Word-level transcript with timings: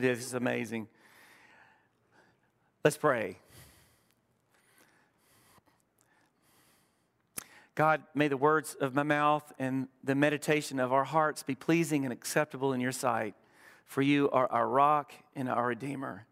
today. 0.00 0.14
This 0.14 0.26
is 0.26 0.34
amazing. 0.34 0.86
Let's 2.84 2.96
pray. 2.96 3.38
God, 7.74 8.02
may 8.14 8.28
the 8.28 8.36
words 8.36 8.76
of 8.80 8.94
my 8.94 9.02
mouth 9.02 9.52
and 9.58 9.88
the 10.04 10.14
meditation 10.14 10.78
of 10.78 10.92
our 10.92 11.04
hearts 11.04 11.42
be 11.42 11.54
pleasing 11.54 12.04
and 12.04 12.12
acceptable 12.12 12.72
in 12.72 12.80
your 12.80 12.92
sight. 12.92 13.34
For 13.86 14.02
you 14.02 14.30
are 14.30 14.46
our 14.52 14.68
rock 14.68 15.12
and 15.34 15.48
our 15.48 15.66
redeemer. 15.66 16.26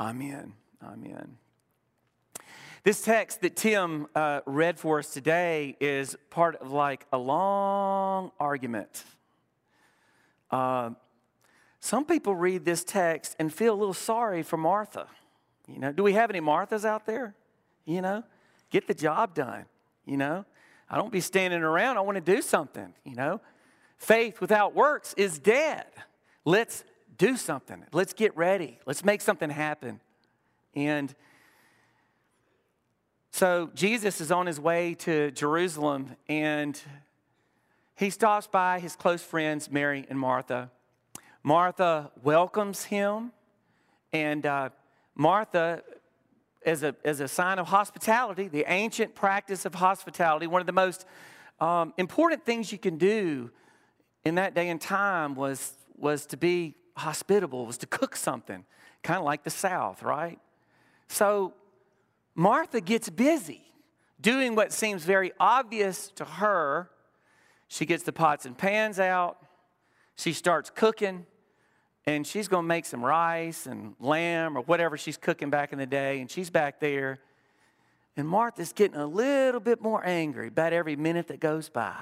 Amen. 0.00 0.54
Amen. 0.82 1.36
This 2.82 3.02
text 3.02 3.40
that 3.42 3.54
Tim 3.54 4.08
uh, 4.14 4.40
read 4.46 4.78
for 4.78 4.98
us 4.98 5.12
today 5.12 5.76
is 5.80 6.16
part 6.30 6.56
of 6.56 6.72
like 6.72 7.06
a 7.12 7.18
long 7.18 8.32
argument. 8.40 9.04
Uh, 10.50 10.90
some 11.84 12.06
people 12.06 12.34
read 12.34 12.64
this 12.64 12.82
text 12.82 13.36
and 13.38 13.52
feel 13.52 13.74
a 13.74 13.76
little 13.76 13.92
sorry 13.92 14.42
for 14.42 14.56
Martha. 14.56 15.06
You 15.68 15.78
know, 15.78 15.92
do 15.92 16.02
we 16.02 16.14
have 16.14 16.30
any 16.30 16.40
Marthas 16.40 16.86
out 16.86 17.04
there? 17.04 17.34
You 17.84 18.00
know, 18.00 18.24
get 18.70 18.88
the 18.88 18.94
job 18.94 19.34
done. 19.34 19.66
You 20.06 20.16
know, 20.16 20.46
I 20.88 20.96
don't 20.96 21.12
be 21.12 21.20
standing 21.20 21.60
around. 21.62 21.98
I 21.98 22.00
want 22.00 22.16
to 22.16 22.22
do 22.22 22.40
something. 22.40 22.94
You 23.04 23.14
know, 23.16 23.42
faith 23.98 24.40
without 24.40 24.74
works 24.74 25.12
is 25.18 25.38
dead. 25.38 25.84
Let's 26.46 26.84
do 27.18 27.36
something. 27.36 27.84
Let's 27.92 28.14
get 28.14 28.34
ready. 28.34 28.78
Let's 28.86 29.04
make 29.04 29.20
something 29.20 29.50
happen. 29.50 30.00
And 30.74 31.14
so 33.30 33.70
Jesus 33.74 34.22
is 34.22 34.32
on 34.32 34.46
his 34.46 34.58
way 34.58 34.94
to 35.00 35.32
Jerusalem 35.32 36.16
and 36.30 36.80
he 37.94 38.08
stops 38.08 38.46
by 38.46 38.80
his 38.80 38.96
close 38.96 39.22
friends, 39.22 39.70
Mary 39.70 40.06
and 40.08 40.18
Martha. 40.18 40.70
Martha 41.46 42.10
welcomes 42.22 42.84
him, 42.84 43.30
and 44.14 44.46
uh, 44.46 44.70
Martha 45.14 45.82
as 46.64 46.82
a, 46.82 46.96
as 47.04 47.20
a 47.20 47.28
sign 47.28 47.58
of 47.58 47.66
hospitality, 47.66 48.48
the 48.48 48.64
ancient 48.66 49.14
practice 49.14 49.66
of 49.66 49.74
hospitality, 49.74 50.46
one 50.46 50.62
of 50.62 50.66
the 50.66 50.72
most 50.72 51.04
um, 51.60 51.92
important 51.98 52.46
things 52.46 52.72
you 52.72 52.78
can 52.78 52.96
do 52.96 53.50
in 54.24 54.36
that 54.36 54.54
day 54.54 54.70
and 54.70 54.80
time 54.80 55.34
was, 55.34 55.74
was 55.98 56.24
to 56.24 56.38
be 56.38 56.76
hospitable, 56.96 57.66
was 57.66 57.76
to 57.76 57.86
cook 57.86 58.16
something, 58.16 58.64
kind 59.02 59.18
of 59.18 59.26
like 59.26 59.44
the 59.44 59.50
South, 59.50 60.02
right? 60.02 60.38
So 61.08 61.52
Martha 62.34 62.80
gets 62.80 63.10
busy 63.10 63.70
doing 64.18 64.54
what 64.54 64.72
seems 64.72 65.04
very 65.04 65.32
obvious 65.38 66.08
to 66.16 66.24
her. 66.24 66.88
She 67.68 67.84
gets 67.84 68.02
the 68.02 68.14
pots 68.14 68.46
and 68.46 68.56
pans 68.56 68.98
out, 68.98 69.36
she 70.16 70.32
starts 70.32 70.70
cooking 70.70 71.26
and 72.06 72.26
she's 72.26 72.48
going 72.48 72.64
to 72.64 72.68
make 72.68 72.84
some 72.84 73.04
rice 73.04 73.66
and 73.66 73.94
lamb 73.98 74.56
or 74.56 74.60
whatever 74.62 74.96
she's 74.96 75.16
cooking 75.16 75.50
back 75.50 75.72
in 75.72 75.78
the 75.78 75.86
day, 75.86 76.20
and 76.20 76.30
she's 76.30 76.50
back 76.50 76.80
there. 76.80 77.18
And 78.16 78.28
Martha's 78.28 78.72
getting 78.72 78.98
a 78.98 79.06
little 79.06 79.60
bit 79.60 79.80
more 79.80 80.04
angry 80.06 80.48
about 80.48 80.72
every 80.72 80.96
minute 80.96 81.28
that 81.28 81.40
goes 81.40 81.68
by. 81.68 82.00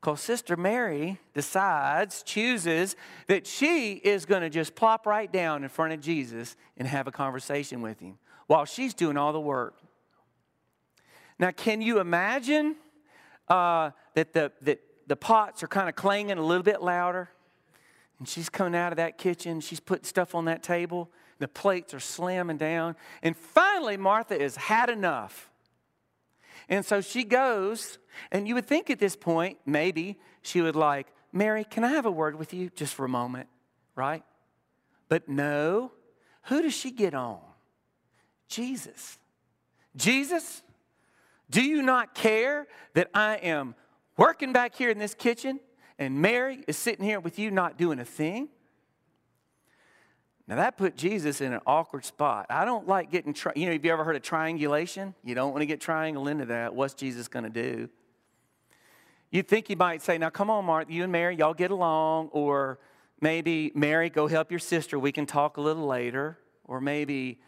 Because 0.00 0.20
Sister 0.20 0.56
Mary 0.56 1.18
decides, 1.34 2.22
chooses 2.22 2.94
that 3.26 3.46
she 3.46 3.94
is 3.94 4.26
going 4.26 4.42
to 4.42 4.50
just 4.50 4.76
plop 4.76 5.06
right 5.06 5.32
down 5.32 5.64
in 5.64 5.68
front 5.68 5.92
of 5.92 6.00
Jesus 6.00 6.56
and 6.76 6.86
have 6.86 7.08
a 7.08 7.10
conversation 7.10 7.82
with 7.82 7.98
him 7.98 8.18
while 8.46 8.64
she's 8.64 8.94
doing 8.94 9.16
all 9.16 9.32
the 9.32 9.40
work. 9.40 9.74
Now, 11.38 11.50
can 11.50 11.82
you 11.82 11.98
imagine 11.98 12.76
uh, 13.48 13.90
that, 14.14 14.32
the, 14.32 14.52
that 14.62 14.80
the 15.08 15.16
pots 15.16 15.62
are 15.64 15.68
kind 15.68 15.88
of 15.88 15.96
clanging 15.96 16.38
a 16.38 16.42
little 16.42 16.62
bit 16.62 16.80
louder? 16.80 17.28
And 18.18 18.28
she's 18.28 18.48
coming 18.48 18.74
out 18.74 18.92
of 18.92 18.96
that 18.96 19.18
kitchen. 19.18 19.60
She's 19.60 19.80
putting 19.80 20.04
stuff 20.04 20.34
on 20.34 20.46
that 20.46 20.62
table. 20.62 21.10
The 21.38 21.48
plates 21.48 21.94
are 21.94 22.00
slamming 22.00 22.56
down. 22.56 22.96
And 23.22 23.36
finally, 23.36 23.96
Martha 23.96 24.38
has 24.38 24.56
had 24.56 24.90
enough. 24.90 25.50
And 26.68 26.84
so 26.84 27.00
she 27.00 27.24
goes, 27.24 27.98
and 28.32 28.48
you 28.48 28.54
would 28.54 28.66
think 28.66 28.90
at 28.90 28.98
this 28.98 29.16
point, 29.16 29.58
maybe 29.64 30.18
she 30.42 30.60
would 30.60 30.76
like, 30.76 31.06
Mary, 31.32 31.64
can 31.64 31.84
I 31.84 31.88
have 31.90 32.06
a 32.06 32.10
word 32.10 32.36
with 32.36 32.52
you 32.52 32.70
just 32.74 32.94
for 32.94 33.04
a 33.04 33.08
moment? 33.08 33.48
Right? 33.94 34.24
But 35.08 35.28
no. 35.28 35.92
Who 36.44 36.62
does 36.62 36.74
she 36.74 36.90
get 36.90 37.14
on? 37.14 37.38
Jesus. 38.48 39.18
Jesus, 39.96 40.62
do 41.50 41.62
you 41.62 41.82
not 41.82 42.14
care 42.14 42.66
that 42.94 43.10
I 43.14 43.36
am 43.36 43.74
working 44.16 44.52
back 44.52 44.74
here 44.74 44.90
in 44.90 44.98
this 44.98 45.14
kitchen 45.14 45.60
and 45.98 46.20
Mary 46.20 46.62
is 46.66 46.76
sitting 46.76 47.04
here 47.04 47.20
with 47.20 47.38
you 47.38 47.50
not 47.50 47.76
doing 47.76 47.98
a 47.98 48.04
thing. 48.04 48.48
Now 50.46 50.56
that 50.56 50.78
put 50.78 50.96
Jesus 50.96 51.42
in 51.42 51.52
an 51.52 51.60
awkward 51.66 52.06
spot. 52.06 52.46
I 52.48 52.64
don't 52.64 52.88
like 52.88 53.10
getting, 53.10 53.34
tri- 53.34 53.52
you 53.54 53.66
know, 53.66 53.72
have 53.72 53.84
you 53.84 53.92
ever 53.92 54.02
heard 54.02 54.16
of 54.16 54.22
triangulation? 54.22 55.14
You 55.22 55.34
don't 55.34 55.50
want 55.50 55.60
to 55.60 55.66
get 55.66 55.78
triangle 55.78 56.26
into 56.26 56.46
that. 56.46 56.74
What's 56.74 56.94
Jesus 56.94 57.28
going 57.28 57.44
to 57.44 57.50
do? 57.50 57.90
You'd 59.30 59.46
think 59.46 59.68
he 59.68 59.74
might 59.74 60.00
say, 60.00 60.16
now 60.16 60.30
come 60.30 60.48
on, 60.48 60.64
Mark, 60.64 60.88
you 60.88 61.02
and 61.02 61.12
Mary, 61.12 61.36
y'all 61.36 61.52
get 61.52 61.70
along. 61.70 62.28
Or 62.32 62.78
maybe, 63.20 63.72
Mary, 63.74 64.08
go 64.08 64.26
help 64.26 64.50
your 64.50 64.58
sister. 64.58 64.98
We 64.98 65.12
can 65.12 65.26
talk 65.26 65.58
a 65.58 65.60
little 65.60 65.86
later. 65.86 66.38
Or 66.64 66.80
maybe, 66.80 67.40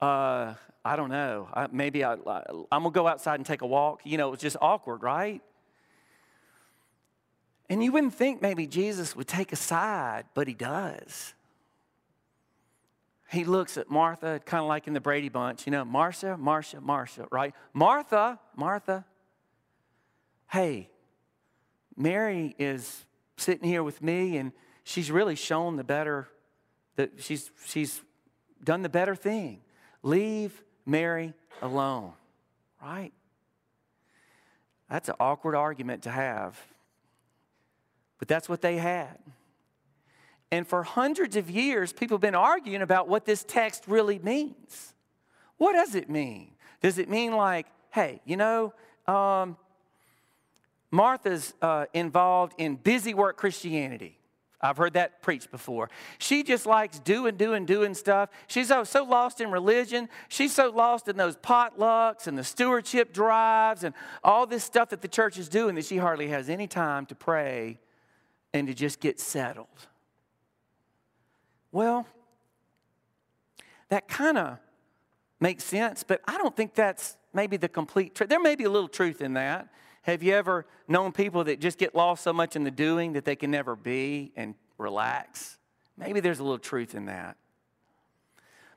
uh, 0.00 0.54
I 0.84 0.94
don't 0.94 1.10
know. 1.10 1.48
I, 1.52 1.66
maybe 1.72 2.04
I, 2.04 2.12
I'm 2.12 2.66
going 2.70 2.84
to 2.84 2.90
go 2.90 3.08
outside 3.08 3.40
and 3.40 3.46
take 3.46 3.62
a 3.62 3.66
walk. 3.66 4.02
You 4.04 4.16
know, 4.16 4.32
it's 4.32 4.42
just 4.42 4.56
awkward, 4.60 5.02
right? 5.02 5.42
And 7.68 7.82
you 7.82 7.92
wouldn't 7.92 8.14
think 8.14 8.42
maybe 8.42 8.66
Jesus 8.66 9.16
would 9.16 9.26
take 9.26 9.52
a 9.52 9.56
side, 9.56 10.24
but 10.34 10.46
he 10.46 10.54
does. 10.54 11.34
He 13.30 13.44
looks 13.44 13.76
at 13.78 13.90
Martha, 13.90 14.40
kind 14.44 14.62
of 14.62 14.68
like 14.68 14.86
in 14.86 14.92
the 14.92 15.00
Brady 15.00 15.28
Bunch, 15.28 15.66
you 15.66 15.72
know, 15.72 15.84
Marcia, 15.84 16.36
Marcia, 16.36 16.80
Marcia, 16.80 17.26
right? 17.32 17.54
Martha, 17.72 18.38
Martha, 18.54 19.04
hey, 20.52 20.88
Mary 21.96 22.54
is 22.58 23.06
sitting 23.36 23.68
here 23.68 23.82
with 23.82 24.02
me 24.02 24.36
and 24.36 24.52
she's 24.84 25.10
really 25.10 25.34
shown 25.34 25.76
the 25.76 25.84
better, 25.84 26.28
that 26.96 27.12
she's, 27.18 27.50
she's 27.66 28.02
done 28.62 28.82
the 28.82 28.88
better 28.88 29.14
thing. 29.14 29.62
Leave 30.02 30.62
Mary 30.86 31.32
alone, 31.62 32.12
right? 32.80 33.12
That's 34.88 35.08
an 35.08 35.16
awkward 35.18 35.56
argument 35.56 36.02
to 36.04 36.10
have. 36.10 36.60
But 38.18 38.28
that's 38.28 38.48
what 38.48 38.60
they 38.60 38.76
had. 38.76 39.18
And 40.50 40.66
for 40.66 40.82
hundreds 40.82 41.36
of 41.36 41.50
years, 41.50 41.92
people 41.92 42.16
have 42.16 42.22
been 42.22 42.34
arguing 42.34 42.82
about 42.82 43.08
what 43.08 43.24
this 43.24 43.44
text 43.44 43.84
really 43.88 44.18
means. 44.20 44.94
What 45.56 45.72
does 45.72 45.94
it 45.94 46.08
mean? 46.08 46.52
Does 46.80 46.98
it 46.98 47.08
mean 47.08 47.34
like, 47.34 47.66
hey, 47.90 48.20
you 48.24 48.36
know, 48.36 48.72
um, 49.06 49.56
Martha's 50.90 51.54
uh, 51.60 51.86
involved 51.92 52.54
in 52.58 52.76
busy 52.76 53.14
work 53.14 53.36
Christianity? 53.36 54.18
I've 54.60 54.76
heard 54.78 54.94
that 54.94 55.20
preached 55.20 55.50
before. 55.50 55.90
She 56.18 56.42
just 56.42 56.64
likes 56.64 56.98
doing, 56.98 57.36
doing, 57.36 57.66
doing 57.66 57.92
stuff. 57.92 58.30
She's 58.46 58.68
so, 58.68 58.84
so 58.84 59.04
lost 59.04 59.40
in 59.40 59.50
religion. 59.50 60.08
She's 60.28 60.54
so 60.54 60.70
lost 60.70 61.06
in 61.08 61.16
those 61.16 61.36
potlucks 61.36 62.26
and 62.26 62.38
the 62.38 62.44
stewardship 62.44 63.12
drives 63.12 63.84
and 63.84 63.94
all 64.22 64.46
this 64.46 64.64
stuff 64.64 64.88
that 64.90 65.02
the 65.02 65.08
church 65.08 65.36
is 65.36 65.48
doing 65.48 65.74
that 65.74 65.84
she 65.84 65.98
hardly 65.98 66.28
has 66.28 66.48
any 66.48 66.66
time 66.66 67.04
to 67.06 67.14
pray 67.14 67.78
and 68.54 68.68
to 68.68 68.72
just 68.72 69.00
get 69.00 69.20
settled. 69.20 69.66
Well, 71.72 72.06
that 73.88 74.06
kind 74.08 74.38
of 74.38 74.58
makes 75.40 75.64
sense, 75.64 76.04
but 76.04 76.20
I 76.24 76.38
don't 76.38 76.56
think 76.56 76.74
that's 76.74 77.16
maybe 77.34 77.56
the 77.56 77.68
complete 77.68 78.14
truth. 78.14 78.30
There 78.30 78.40
may 78.40 78.54
be 78.54 78.64
a 78.64 78.70
little 78.70 78.88
truth 78.88 79.20
in 79.20 79.34
that. 79.34 79.68
Have 80.02 80.22
you 80.22 80.34
ever 80.34 80.66
known 80.86 81.10
people 81.10 81.44
that 81.44 81.60
just 81.60 81.78
get 81.78 81.94
lost 81.96 82.22
so 82.22 82.32
much 82.32 82.54
in 82.54 82.62
the 82.62 82.70
doing 82.70 83.14
that 83.14 83.24
they 83.24 83.34
can 83.34 83.50
never 83.50 83.74
be 83.74 84.32
and 84.36 84.54
relax? 84.78 85.58
Maybe 85.98 86.20
there's 86.20 86.38
a 86.38 86.44
little 86.44 86.58
truth 86.58 86.94
in 86.94 87.06
that. 87.06 87.36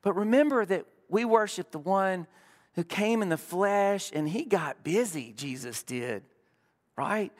But 0.01 0.13
remember 0.13 0.65
that 0.65 0.85
we 1.07 1.23
worship 1.23 1.69
the 1.71 1.79
one 1.79 2.25
who 2.73 2.83
came 2.83 3.21
in 3.21 3.29
the 3.29 3.37
flesh 3.37 4.09
and 4.13 4.27
he 4.27 4.43
got 4.43 4.83
busy, 4.83 5.33
Jesus 5.33 5.83
did 5.83 6.23
right? 6.97 7.31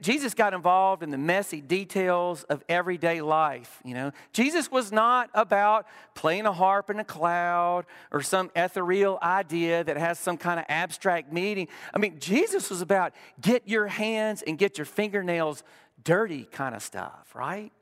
Jesus 0.00 0.34
got 0.34 0.54
involved 0.54 1.02
in 1.02 1.10
the 1.10 1.18
messy 1.18 1.60
details 1.60 2.44
of 2.44 2.62
everyday 2.68 3.20
life, 3.20 3.80
you 3.84 3.92
know. 3.92 4.12
Jesus 4.32 4.70
was 4.70 4.92
not 4.92 5.28
about 5.34 5.86
playing 6.14 6.46
a 6.46 6.52
harp 6.52 6.90
in 6.90 7.00
a 7.00 7.04
cloud 7.04 7.86
or 8.12 8.22
some 8.22 8.52
ethereal 8.54 9.18
idea 9.20 9.82
that 9.82 9.96
has 9.96 10.20
some 10.20 10.36
kind 10.36 10.60
of 10.60 10.66
abstract 10.68 11.32
meaning. 11.32 11.66
I 11.92 11.98
mean, 11.98 12.20
Jesus 12.20 12.70
was 12.70 12.82
about 12.82 13.12
get 13.40 13.66
your 13.66 13.88
hands 13.88 14.42
and 14.46 14.56
get 14.56 14.78
your 14.78 14.84
fingernails 14.84 15.64
dirty 16.04 16.44
kind 16.44 16.76
of 16.76 16.82
stuff, 16.82 17.34
right? 17.34 17.72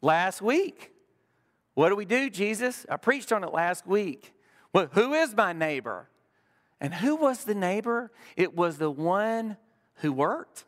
Last 0.00 0.40
week, 0.40 0.92
what 1.74 1.88
do 1.88 1.96
we 1.96 2.04
do, 2.04 2.30
Jesus? 2.30 2.86
I 2.88 2.96
preached 2.96 3.32
on 3.32 3.42
it 3.42 3.52
last 3.52 3.88
week. 3.88 4.32
Well, 4.72 4.88
who 4.92 5.14
is 5.14 5.34
my 5.34 5.52
neighbor? 5.52 6.08
And 6.80 6.92
who 6.92 7.16
was 7.16 7.44
the 7.44 7.54
neighbor? 7.54 8.12
It 8.36 8.54
was 8.54 8.78
the 8.78 8.90
one 8.90 9.56
who 9.96 10.12
worked. 10.12 10.64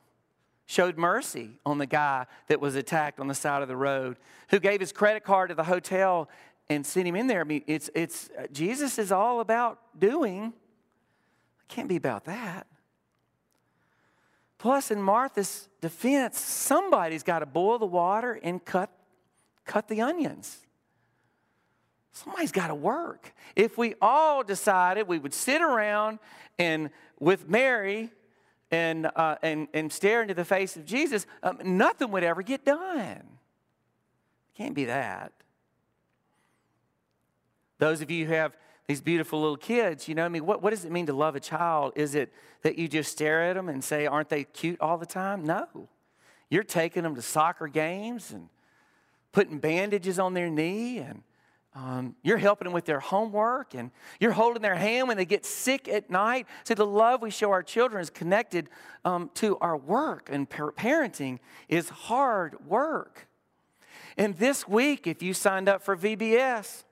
showed 0.69 0.99
mercy 0.99 1.51
on 1.65 1.79
the 1.79 1.87
guy 1.87 2.27
that 2.49 2.61
was 2.61 2.75
attacked 2.75 3.21
on 3.21 3.29
the 3.29 3.35
side 3.35 3.63
of 3.63 3.69
the 3.69 3.77
road, 3.77 4.17
who 4.51 4.59
gave 4.59 4.81
his 4.81 4.93
credit 4.93 5.23
card 5.23 5.49
to 5.49 5.55
the 5.55 5.65
hotel 5.65 6.29
and 6.69 6.85
sent 6.85 7.07
him 7.07 7.15
in 7.15 7.29
there. 7.29 7.43
I 7.43 7.45
mean, 7.45 7.63
it's, 7.67 7.89
it's, 7.95 8.29
Jesus 8.53 8.99
is 8.99 9.13
all 9.13 9.41
about 9.41 9.79
doing. 9.97 10.47
It 10.47 11.69
can't 11.69 11.89
be 11.89 11.97
about 11.97 12.25
that. 12.25 12.67
Plus, 14.59 14.91
in 14.91 15.01
Martha's 15.01 15.69
defense, 15.81 16.41
somebody's 16.41 17.23
got 17.23 17.41
to 17.41 17.47
boil 17.47 17.79
the 17.79 17.87
water 17.87 18.41
and 18.43 18.65
cut, 18.65 18.91
cut 19.65 19.87
the 19.87 20.01
onions. 20.01 20.59
Somebody's 22.13 22.53
got 22.53 22.69
to 22.69 22.75
work. 22.75 23.35
If 23.55 23.77
we 23.77 23.95
all 24.01 24.43
decided 24.43 25.07
we 25.07 25.19
would 25.19 25.35
sit 25.35 25.61
around 25.61 26.19
and 26.59 26.91
with 27.21 27.49
Mary 27.49 28.11
and, 28.71 29.11
uh, 29.15 29.37
and, 29.43 29.69
and 29.73 29.93
stare 29.93 30.23
into 30.23 30.35
the 30.35 30.45
face 30.45 30.77
of 30.77 30.85
Jesus, 30.85 31.27
um, 31.43 31.59
nothing 31.65 32.11
would 32.11 32.25
ever 32.25 32.43
get 32.43 32.65
done. 32.65 33.23
Can't 34.57 34.75
be 34.75 34.87
that. 34.87 35.33
Those 37.79 38.01
of 38.01 38.11
you 38.11 38.27
who 38.27 38.33
have 38.33 38.57
these 38.87 39.01
beautiful 39.01 39.41
little 39.41 39.57
kids, 39.57 40.09
you 40.09 40.15
know, 40.15 40.25
I 40.25 40.29
mean, 40.29 40.47
what, 40.47 40.63
what 40.63 40.71
does 40.71 40.85
it 40.85 40.93
mean 40.93 41.07
to 41.07 41.13
love 41.13 41.37
a 41.37 41.41
child? 41.41 41.93
Is 41.97 42.15
it 42.15 42.33
that 42.63 42.79
you 42.79 42.89
just 42.89 43.13
stare 43.13 43.43
at 43.51 43.55
them 43.55 43.69
and 43.69 43.83
say, 43.83 44.07
aren't 44.07 44.29
they 44.29 44.45
cute 44.45 44.81
all 44.81 44.97
the 44.97 45.07
time? 45.07 45.45
No. 45.45 45.89
You're 46.49 46.63
taking 46.63 47.03
them 47.03 47.15
to 47.17 47.23
soccer 47.23 47.67
games 47.67 48.31
and 48.31 48.49
putting 49.33 49.59
bandages 49.59 50.19
on 50.19 50.35
their 50.35 50.49
knee 50.49 50.99
and 50.99 51.23
um, 51.77 52.17
you're 52.23 52.39
helping 52.39 52.65
them 52.65 52.73
with 52.73 52.87
their 52.87 53.01
homework 53.01 53.75
and 53.75 53.91
you're 54.19 54.33
holding 54.33 54.63
their 54.63 54.77
hand 54.77 55.09
when 55.09 55.19
they 55.19 55.27
get 55.27 55.45
sick 55.45 55.89
at 55.89 56.09
night. 56.09 56.47
See, 56.65 56.73
the 56.73 56.87
love 56.87 57.21
we 57.21 57.31
show 57.31 57.51
our 57.51 57.63
children 57.63 58.01
is 58.01 58.09
connected 58.09 58.71
um, 59.05 59.31
to 59.35 59.59
our 59.59 59.77
work, 59.77 60.31
and 60.33 60.49
par- 60.49 60.73
parenting 60.73 61.39
is 61.69 61.91
hard 61.91 62.67
work. 62.67 63.29
And 64.17 64.35
this 64.39 64.67
week, 64.67 65.07
if 65.07 65.23
you 65.23 65.35
signed 65.35 65.69
up 65.69 65.83
for 65.83 65.95
VBS, 65.95 66.85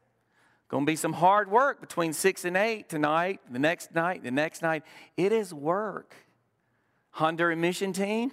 going 0.69 0.84
to 0.84 0.92
be 0.92 0.96
some 0.96 1.14
hard 1.14 1.50
work 1.50 1.81
between 1.81 2.12
six 2.12 2.44
and 2.44 2.54
eight 2.54 2.90
tonight, 2.90 3.40
the 3.50 3.58
next 3.58 3.94
night, 3.94 4.22
the 4.22 4.31
next 4.31 4.60
night. 4.60 4.82
It 5.16 5.32
is 5.32 5.54
work. 5.54 6.14
Honduran 7.16 7.58
mission 7.58 7.94
team, 7.94 8.32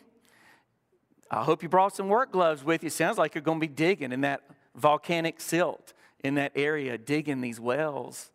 I 1.30 1.44
hope 1.44 1.64
you 1.64 1.70
brought 1.70 1.96
some 1.96 2.10
work 2.10 2.32
gloves 2.32 2.62
with 2.62 2.84
you. 2.84 2.90
Sounds 2.90 3.18
like 3.18 3.36
you're 3.36 3.42
going 3.42 3.62
to 3.62 3.66
be 3.66 3.74
digging 3.74 4.12
in 4.12 4.22
that 4.22 4.42
volcanic 4.76 5.40
silt 5.40 5.94
in 6.24 6.36
that 6.36 6.52
area 6.56 6.98
digging 6.98 7.42
these 7.42 7.60
wells, 7.60 8.32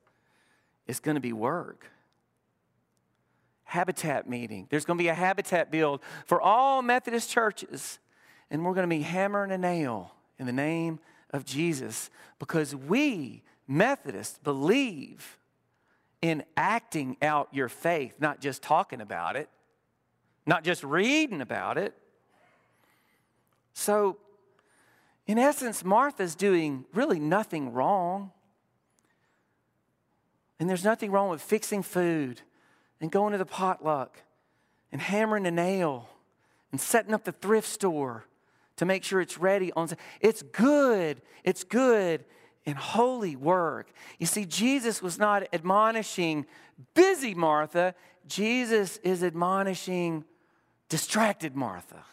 it's 0.86 1.00
going 1.00 1.14
to 1.14 1.20
be 1.20 1.32
work. 1.32 1.90
Habitat 3.64 4.28
meeting. 4.28 4.66
There's 4.70 4.84
going 4.84 4.98
to 4.98 5.02
be 5.02 5.08
a 5.08 5.14
habitat 5.14 5.70
build 5.70 6.00
for 6.24 6.40
all 6.40 6.82
Methodist 6.82 7.30
churches, 7.30 7.98
and 8.50 8.64
we're 8.64 8.74
going 8.74 8.88
to 8.88 8.96
be 8.96 9.02
hammering 9.02 9.50
a 9.50 9.58
nail 9.58 10.12
in 10.38 10.46
the 10.46 10.52
name 10.52 11.00
of 11.30 11.44
Jesus 11.44 12.10
because 12.38 12.74
we, 12.74 13.42
Methodists, 13.66 14.38
believe 14.38 15.38
in 16.22 16.44
acting 16.56 17.16
out 17.22 17.48
your 17.52 17.68
faith, 17.68 18.16
not 18.20 18.40
just 18.40 18.62
talking 18.62 19.00
about 19.00 19.36
it, 19.36 19.48
not 20.46 20.62
just 20.64 20.84
reading 20.84 21.40
about 21.40 21.76
it. 21.78 21.94
So, 23.72 24.16
in 25.26 25.38
essence, 25.38 25.84
Martha's 25.84 26.34
doing 26.34 26.84
really 26.94 27.18
nothing 27.18 27.72
wrong. 27.72 28.30
And 30.58 30.68
there's 30.68 30.84
nothing 30.84 31.10
wrong 31.10 31.28
with 31.28 31.42
fixing 31.42 31.82
food 31.82 32.40
and 33.00 33.10
going 33.10 33.32
to 33.32 33.38
the 33.38 33.44
potluck 33.44 34.22
and 34.92 35.00
hammering 35.00 35.46
a 35.46 35.50
nail 35.50 36.08
and 36.70 36.80
setting 36.80 37.12
up 37.12 37.24
the 37.24 37.32
thrift 37.32 37.68
store 37.68 38.24
to 38.76 38.84
make 38.84 39.04
sure 39.04 39.20
it's 39.20 39.38
ready 39.38 39.72
on 39.72 39.88
it's 40.20 40.42
good. 40.42 41.20
It's 41.44 41.64
good 41.64 42.24
and 42.64 42.76
holy 42.76 43.36
work. 43.36 43.90
You 44.18 44.26
see 44.26 44.44
jesus 44.44 45.02
was 45.02 45.18
not 45.18 45.46
admonishing 45.52 46.46
busy 46.94 47.34
martha. 47.34 47.94
Jesus 48.26 48.98
is 48.98 49.22
admonishing 49.22 50.24
distracted 50.88 51.56
martha 51.56 52.04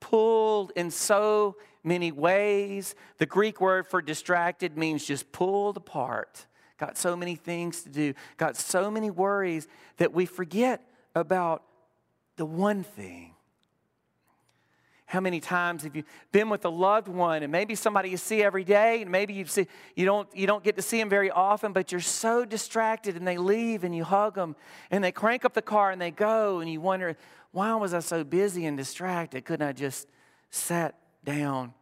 pulled 0.00 0.72
in 0.76 0.90
so 0.90 1.56
many 1.82 2.12
ways. 2.12 2.94
The 3.18 3.26
Greek 3.26 3.60
word 3.60 3.86
for 3.86 4.02
distracted 4.02 4.76
means 4.76 5.04
just 5.04 5.32
pulled 5.32 5.76
apart. 5.76 6.46
Got 6.78 6.96
so 6.96 7.16
many 7.16 7.34
things 7.34 7.82
to 7.82 7.88
do, 7.88 8.14
got 8.36 8.56
so 8.56 8.90
many 8.90 9.10
worries 9.10 9.66
that 9.96 10.12
we 10.12 10.26
forget 10.26 10.82
about 11.14 11.64
the 12.36 12.46
one 12.46 12.84
thing. 12.84 13.34
How 15.08 15.20
many 15.20 15.40
times 15.40 15.84
have 15.84 15.96
you 15.96 16.04
been 16.32 16.50
with 16.50 16.66
a 16.66 16.68
loved 16.68 17.08
one 17.08 17.42
and 17.42 17.50
maybe 17.50 17.74
somebody 17.74 18.10
you 18.10 18.18
see 18.18 18.42
every 18.42 18.62
day 18.62 19.00
and 19.00 19.10
maybe 19.10 19.32
you 19.32 19.46
see 19.46 19.66
you 19.96 20.04
don't 20.04 20.28
you 20.36 20.46
don't 20.46 20.62
get 20.62 20.76
to 20.76 20.82
see 20.82 20.98
them 20.98 21.08
very 21.08 21.30
often 21.30 21.72
but 21.72 21.90
you're 21.90 22.02
so 22.02 22.44
distracted 22.44 23.16
and 23.16 23.26
they 23.26 23.38
leave 23.38 23.84
and 23.84 23.96
you 23.96 24.04
hug 24.04 24.34
them 24.34 24.54
and 24.90 25.02
they 25.02 25.10
crank 25.10 25.46
up 25.46 25.54
the 25.54 25.62
car 25.62 25.90
and 25.90 25.98
they 25.98 26.10
go 26.10 26.58
and 26.58 26.70
you 26.70 26.82
wonder 26.82 27.16
why 27.52 27.74
was 27.74 27.94
I 27.94 28.00
so 28.00 28.24
busy 28.24 28.66
and 28.66 28.76
distracted 28.76 29.44
couldn't 29.44 29.66
I 29.66 29.72
just 29.72 30.08
sat 30.50 30.94
down 31.24 31.74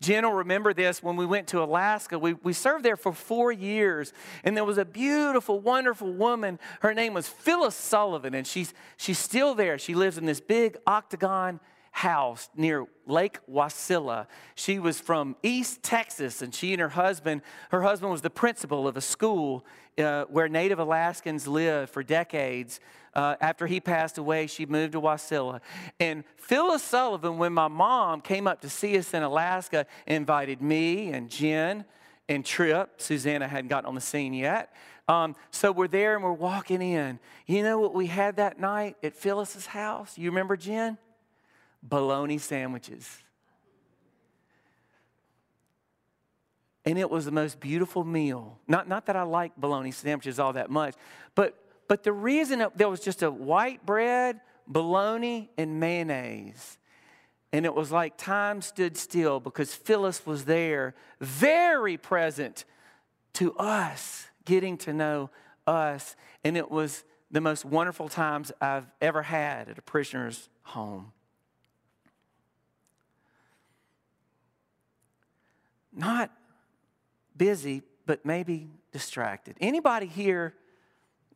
Jen 0.00 0.24
will 0.24 0.32
remember 0.32 0.74
this 0.74 1.02
when 1.02 1.16
we 1.16 1.24
went 1.24 1.48
to 1.48 1.62
Alaska. 1.62 2.18
We, 2.18 2.34
we 2.34 2.52
served 2.52 2.84
there 2.84 2.96
for 2.96 3.12
four 3.12 3.50
years, 3.50 4.12
and 4.44 4.56
there 4.56 4.64
was 4.64 4.78
a 4.78 4.84
beautiful, 4.84 5.58
wonderful 5.58 6.12
woman. 6.12 6.58
Her 6.80 6.92
name 6.92 7.14
was 7.14 7.28
Phyllis 7.28 7.74
Sullivan, 7.74 8.34
and 8.34 8.46
she's, 8.46 8.74
she's 8.98 9.18
still 9.18 9.54
there. 9.54 9.78
She 9.78 9.94
lives 9.94 10.18
in 10.18 10.26
this 10.26 10.40
big 10.40 10.76
octagon 10.86 11.60
house 11.92 12.50
near 12.54 12.84
Lake 13.06 13.38
Wasilla. 13.50 14.26
She 14.54 14.78
was 14.78 15.00
from 15.00 15.34
East 15.42 15.82
Texas, 15.82 16.42
and 16.42 16.54
she 16.54 16.74
and 16.74 16.80
her 16.82 16.90
husband, 16.90 17.40
her 17.70 17.80
husband 17.80 18.12
was 18.12 18.20
the 18.20 18.28
principal 18.28 18.86
of 18.86 18.98
a 18.98 19.00
school 19.00 19.64
uh, 19.96 20.24
where 20.24 20.46
Native 20.46 20.78
Alaskans 20.78 21.48
lived 21.48 21.90
for 21.90 22.02
decades. 22.02 22.80
Uh, 23.16 23.34
after 23.40 23.66
he 23.66 23.80
passed 23.80 24.18
away, 24.18 24.46
she 24.46 24.66
moved 24.66 24.92
to 24.92 25.00
Wasilla. 25.00 25.62
And 25.98 26.22
Phyllis 26.36 26.82
Sullivan, 26.82 27.38
when 27.38 27.54
my 27.54 27.66
mom 27.66 28.20
came 28.20 28.46
up 28.46 28.60
to 28.60 28.68
see 28.68 28.98
us 28.98 29.14
in 29.14 29.22
Alaska, 29.22 29.86
invited 30.06 30.60
me 30.60 31.12
and 31.12 31.30
Jen 31.30 31.86
and 32.28 32.44
Trip. 32.44 33.00
Susanna 33.00 33.48
hadn't 33.48 33.68
gotten 33.68 33.88
on 33.88 33.94
the 33.94 34.02
scene 34.02 34.34
yet. 34.34 34.70
Um, 35.08 35.34
so 35.50 35.72
we're 35.72 35.88
there 35.88 36.14
and 36.14 36.22
we're 36.22 36.32
walking 36.32 36.82
in. 36.82 37.18
You 37.46 37.62
know 37.62 37.78
what 37.78 37.94
we 37.94 38.06
had 38.06 38.36
that 38.36 38.60
night 38.60 38.96
at 39.02 39.14
Phyllis's 39.14 39.64
house? 39.64 40.18
You 40.18 40.28
remember 40.28 40.54
Jen? 40.54 40.98
Bologna 41.82 42.36
sandwiches. 42.36 43.08
And 46.84 46.98
it 46.98 47.10
was 47.10 47.24
the 47.24 47.32
most 47.32 47.60
beautiful 47.60 48.04
meal. 48.04 48.58
Not, 48.68 48.88
not 48.88 49.06
that 49.06 49.16
I 49.16 49.22
like 49.22 49.56
bologna 49.56 49.90
sandwiches 49.90 50.38
all 50.38 50.52
that 50.52 50.68
much, 50.68 50.94
but 51.34 51.58
but 51.88 52.02
the 52.02 52.12
reason 52.12 52.60
it, 52.60 52.76
there 52.76 52.88
was 52.88 53.00
just 53.00 53.22
a 53.22 53.30
white 53.30 53.84
bread, 53.86 54.40
bologna, 54.66 55.50
and 55.56 55.80
mayonnaise. 55.80 56.78
And 57.52 57.64
it 57.64 57.74
was 57.74 57.92
like 57.92 58.16
time 58.16 58.60
stood 58.60 58.96
still 58.96 59.40
because 59.40 59.74
Phyllis 59.74 60.26
was 60.26 60.44
there, 60.44 60.94
very 61.20 61.96
present 61.96 62.64
to 63.34 63.54
us, 63.56 64.26
getting 64.44 64.76
to 64.78 64.92
know 64.92 65.30
us. 65.66 66.16
And 66.44 66.56
it 66.56 66.70
was 66.70 67.04
the 67.30 67.40
most 67.40 67.64
wonderful 67.64 68.08
times 68.08 68.52
I've 68.60 68.86
ever 69.00 69.22
had 69.22 69.68
at 69.68 69.78
a 69.78 69.82
prisoner's 69.82 70.48
home. 70.62 71.12
Not 75.92 76.30
busy, 77.36 77.82
but 78.04 78.26
maybe 78.26 78.68
distracted. 78.92 79.56
Anybody 79.60 80.06
here 80.06 80.54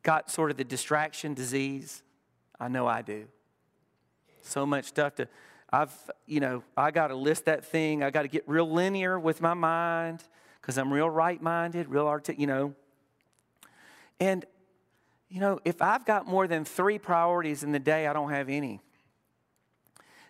got 0.03 0.31
sort 0.31 0.51
of 0.51 0.57
the 0.57 0.63
distraction 0.63 1.33
disease? 1.33 2.03
I 2.59 2.67
know 2.67 2.87
I 2.87 3.01
do. 3.01 3.25
So 4.41 4.65
much 4.65 4.85
stuff 4.85 5.15
to, 5.15 5.27
I've, 5.71 5.93
you 6.25 6.39
know, 6.39 6.63
I 6.75 6.91
got 6.91 7.07
to 7.07 7.15
list 7.15 7.45
that 7.45 7.65
thing. 7.65 8.03
I 8.03 8.09
got 8.09 8.23
to 8.23 8.27
get 8.27 8.43
real 8.47 8.69
linear 8.69 9.19
with 9.19 9.41
my 9.41 9.53
mind 9.53 10.23
because 10.61 10.77
I'm 10.77 10.91
real 10.91 11.09
right 11.09 11.41
minded, 11.41 11.89
real 11.89 12.07
artic, 12.07 12.39
you 12.39 12.47
know. 12.47 12.75
And, 14.19 14.45
you 15.29 15.39
know, 15.39 15.59
if 15.65 15.81
I've 15.81 16.05
got 16.05 16.27
more 16.27 16.47
than 16.47 16.65
three 16.65 16.99
priorities 16.99 17.63
in 17.63 17.71
the 17.71 17.79
day, 17.79 18.07
I 18.07 18.13
don't 18.13 18.29
have 18.29 18.49
any. 18.49 18.81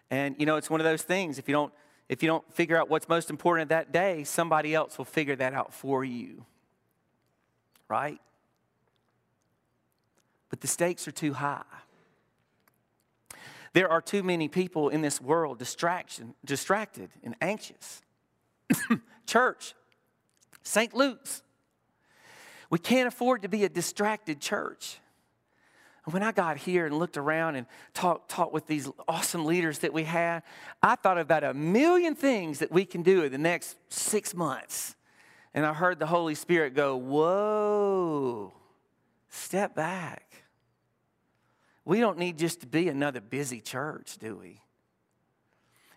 And, 0.10 0.36
you 0.38 0.46
know, 0.46 0.58
it's 0.58 0.70
one 0.70 0.80
of 0.80 0.86
those 0.86 1.02
things. 1.02 1.40
If 1.40 1.48
you 1.48 1.54
don't, 1.54 1.74
if 2.08 2.22
you 2.22 2.28
don't 2.28 2.54
figure 2.54 2.78
out 2.78 2.90
what's 2.90 3.08
most 3.10 3.30
important 3.30 3.70
that 3.70 3.92
day, 3.92 4.24
somebody 4.24 4.76
else 4.76 4.98
will 4.98 5.06
figure 5.06 5.36
that 5.38 5.54
out 5.54 5.74
for 5.74 6.04
you. 6.04 6.46
Right? 7.88 8.20
But 10.52 10.62
the 10.62 10.68
stakes 10.68 11.08
are 11.08 11.12
too 11.12 11.34
high. 11.34 11.64
There 13.74 13.90
are 13.90 14.02
too 14.02 14.22
many 14.22 14.50
people 14.50 14.90
in 14.90 15.02
this 15.02 15.20
world 15.20 15.58
distraction, 15.58 16.36
distracted 16.46 17.10
and 17.24 17.36
anxious. 17.42 18.02
church, 19.26 19.74
St. 20.62 20.94
Luke's. 20.94 21.42
We 22.70 22.80
can't 22.80 23.08
afford 23.08 23.42
to 23.42 23.50
be 23.50 23.64
a 23.64 23.70
distracted 23.70 24.40
church. 24.40 24.98
when 26.06 26.24
I 26.24 26.32
got 26.32 26.58
here 26.58 26.86
and 26.86 26.98
looked 26.98 27.16
around 27.16 27.56
and 27.56 27.66
talked, 27.94 28.30
talked 28.30 28.54
with 28.54 28.68
these 28.68 28.90
awesome 29.08 29.46
leaders 29.46 29.80
that 29.80 29.94
we 29.94 30.04
had, 30.04 30.44
I 30.84 30.96
thought 30.96 31.18
about 31.18 31.44
a 31.44 31.54
million 31.54 32.16
things 32.16 32.60
that 32.60 32.72
we 32.72 32.86
can 32.86 33.04
do 33.04 33.24
in 33.24 33.32
the 33.32 33.38
next 33.38 33.78
six 33.90 34.34
months. 34.34 34.96
And 35.54 35.66
I 35.66 35.74
heard 35.74 36.00
the 36.00 36.08
Holy 36.08 36.36
Spirit 36.36 36.76
go, 36.76 36.98
Whoa, 36.98 38.54
step 39.30 39.76
back. 39.76 40.31
We 41.86 42.00
don't 42.00 42.18
need 42.18 42.38
just 42.38 42.62
to 42.62 42.68
be 42.68 42.90
another 42.90 43.22
busy 43.22 43.60
church, 43.60 44.18
do 44.20 44.36
we? 44.36 44.62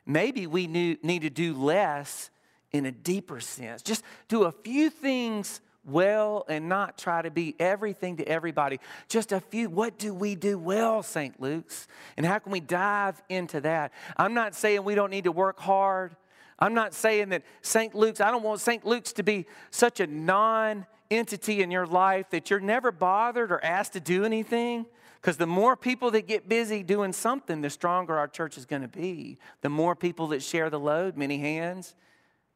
Maybe 0.06 0.46
we 0.46 0.66
need 0.66 1.22
to 1.22 1.30
do 1.30 1.54
less 1.54 2.30
in 2.72 2.86
a 2.86 2.92
deeper 2.92 3.40
sense. 3.40 3.82
Just 3.82 4.02
do 4.28 4.44
a 4.44 4.52
few 4.52 4.90
things 4.90 5.60
well 5.86 6.44
and 6.48 6.68
not 6.68 6.98
try 6.98 7.22
to 7.22 7.30
be 7.30 7.54
everything 7.58 8.16
to 8.16 8.26
everybody. 8.26 8.80
Just 9.08 9.32
a 9.32 9.40
few. 9.40 9.68
What 9.68 9.98
do 9.98 10.14
we 10.14 10.34
do 10.34 10.58
well, 10.58 11.02
St. 11.02 11.40
Luke's? 11.40 11.86
And 12.16 12.24
how 12.24 12.38
can 12.38 12.52
we 12.52 12.60
dive 12.60 13.22
into 13.28 13.60
that? 13.62 13.92
I'm 14.16 14.34
not 14.34 14.54
saying 14.54 14.84
we 14.84 14.94
don't 14.94 15.10
need 15.10 15.24
to 15.24 15.32
work 15.32 15.60
hard. 15.60 16.16
I'm 16.58 16.74
not 16.74 16.94
saying 16.94 17.30
that 17.30 17.42
St. 17.62 17.94
Luke's, 17.94 18.20
I 18.20 18.30
don't 18.30 18.42
want 18.42 18.60
St. 18.60 18.84
Luke's 18.84 19.12
to 19.14 19.22
be 19.22 19.46
such 19.70 20.00
a 20.00 20.06
non 20.06 20.86
entity 21.10 21.62
in 21.62 21.70
your 21.70 21.86
life 21.86 22.30
that 22.30 22.50
you're 22.50 22.60
never 22.60 22.90
bothered 22.90 23.52
or 23.52 23.62
asked 23.62 23.92
to 23.92 24.00
do 24.00 24.24
anything. 24.24 24.86
Because 25.24 25.38
the 25.38 25.46
more 25.46 25.74
people 25.74 26.10
that 26.10 26.26
get 26.26 26.50
busy 26.50 26.82
doing 26.82 27.14
something, 27.14 27.62
the 27.62 27.70
stronger 27.70 28.18
our 28.18 28.28
church 28.28 28.58
is 28.58 28.66
going 28.66 28.82
to 28.82 28.88
be. 28.88 29.38
The 29.62 29.70
more 29.70 29.96
people 29.96 30.26
that 30.28 30.42
share 30.42 30.68
the 30.68 30.78
load, 30.78 31.16
many 31.16 31.38
hands 31.38 31.94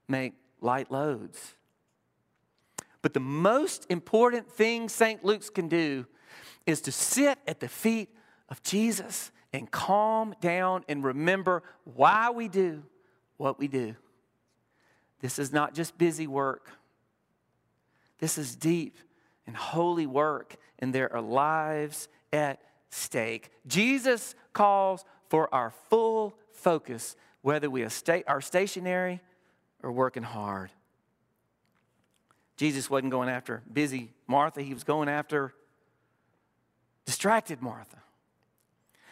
make 0.06 0.34
light 0.60 0.90
loads. 0.90 1.54
But 3.00 3.14
the 3.14 3.20
most 3.20 3.86
important 3.88 4.52
thing 4.52 4.90
St. 4.90 5.24
Luke's 5.24 5.48
can 5.48 5.68
do 5.68 6.04
is 6.66 6.82
to 6.82 6.92
sit 6.92 7.38
at 7.46 7.60
the 7.60 7.68
feet 7.68 8.10
of 8.50 8.62
Jesus 8.62 9.32
and 9.54 9.70
calm 9.70 10.34
down 10.42 10.84
and 10.90 11.02
remember 11.02 11.62
why 11.84 12.28
we 12.28 12.48
do 12.48 12.82
what 13.38 13.58
we 13.58 13.66
do. 13.66 13.96
This 15.20 15.38
is 15.38 15.54
not 15.54 15.72
just 15.72 15.96
busy 15.96 16.26
work, 16.26 16.68
this 18.18 18.36
is 18.36 18.54
deep 18.54 18.98
and 19.46 19.56
holy 19.56 20.06
work, 20.06 20.56
and 20.78 20.94
there 20.94 21.10
are 21.10 21.22
lives 21.22 22.10
at 22.32 22.60
stake. 22.90 23.50
Jesus 23.66 24.34
calls 24.52 25.04
for 25.28 25.52
our 25.54 25.70
full 25.90 26.34
focus, 26.52 27.16
whether 27.42 27.70
we 27.70 27.84
are 27.84 28.40
stationary 28.40 29.20
or 29.82 29.92
working 29.92 30.22
hard. 30.22 30.70
Jesus 32.56 32.90
wasn't 32.90 33.12
going 33.12 33.28
after 33.28 33.62
busy 33.72 34.10
Martha, 34.26 34.62
he 34.62 34.74
was 34.74 34.84
going 34.84 35.08
after 35.08 35.54
distracted 37.06 37.62
Martha. 37.62 38.02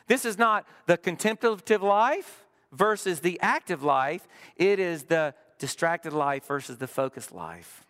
This 0.08 0.24
is 0.24 0.36
not 0.36 0.66
the 0.86 0.96
contemplative 0.96 1.82
life 1.82 2.44
versus 2.72 3.20
the 3.20 3.38
active 3.40 3.82
life, 3.82 4.26
it 4.56 4.78
is 4.78 5.04
the 5.04 5.34
distracted 5.58 6.12
life 6.12 6.46
versus 6.46 6.76
the 6.78 6.86
focused 6.86 7.32
life. 7.32 7.85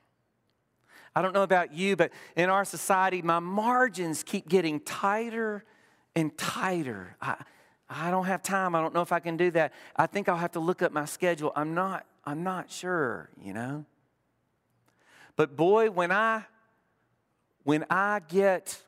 I 1.16 1.22
don't 1.22 1.32
know 1.32 1.42
about 1.42 1.72
you, 1.72 1.96
but 1.96 2.12
in 2.36 2.50
our 2.50 2.66
society, 2.66 3.22
my 3.22 3.38
margins 3.38 4.22
keep 4.22 4.50
getting 4.50 4.80
tighter 4.80 5.64
and 6.14 6.36
tighter. 6.36 7.16
I, 7.22 7.36
I 7.88 8.10
don't 8.10 8.26
have 8.26 8.42
time. 8.42 8.74
I 8.74 8.82
don't 8.82 8.92
know 8.92 9.00
if 9.00 9.12
I 9.12 9.20
can 9.20 9.38
do 9.38 9.50
that. 9.52 9.72
I 9.96 10.06
think 10.06 10.28
I'll 10.28 10.36
have 10.36 10.52
to 10.52 10.60
look 10.60 10.82
up 10.82 10.92
my 10.92 11.06
schedule. 11.06 11.52
I'm 11.56 11.72
not, 11.72 12.04
I'm 12.26 12.42
not 12.42 12.70
sure, 12.70 13.30
you 13.42 13.54
know. 13.54 13.86
But 15.36 15.56
boy, 15.56 15.90
when 15.90 16.12
I 16.12 16.44
when 17.64 17.86
I 17.90 18.20
get 18.28 18.82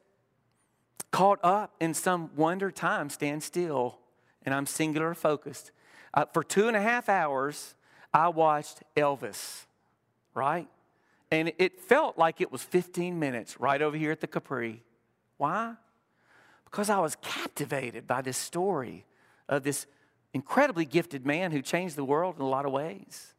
caught 1.10 1.40
up 1.42 1.74
in 1.80 1.94
some 1.94 2.30
wonder 2.36 2.70
time, 2.70 3.08
stand 3.08 3.42
still, 3.42 3.98
and 4.44 4.54
I'm 4.54 4.66
singular 4.66 5.14
focused. 5.14 5.70
Uh, 6.12 6.26
for 6.32 6.44
two 6.44 6.68
and 6.68 6.76
a 6.76 6.80
half 6.80 7.08
hours, 7.08 7.74
I 8.12 8.28
watched 8.28 8.82
Elvis, 8.96 9.64
right? 10.34 10.68
And 11.30 11.52
it 11.58 11.80
felt 11.80 12.16
like 12.16 12.40
it 12.40 12.50
was 12.50 12.62
15 12.62 13.18
minutes 13.18 13.60
right 13.60 13.80
over 13.80 13.96
here 13.96 14.10
at 14.10 14.20
the 14.20 14.26
Capri. 14.26 14.82
Why? 15.36 15.74
Because 16.64 16.88
I 16.90 16.98
was 16.98 17.16
captivated 17.22 18.06
by 18.06 18.22
this 18.22 18.36
story 18.36 19.04
of 19.48 19.62
this 19.62 19.86
incredibly 20.32 20.84
gifted 20.84 21.26
man 21.26 21.52
who 21.52 21.62
changed 21.62 21.96
the 21.96 22.04
world 22.04 22.36
in 22.36 22.42
a 22.42 22.48
lot 22.48 22.66
of 22.66 22.72
ways. 22.72 23.34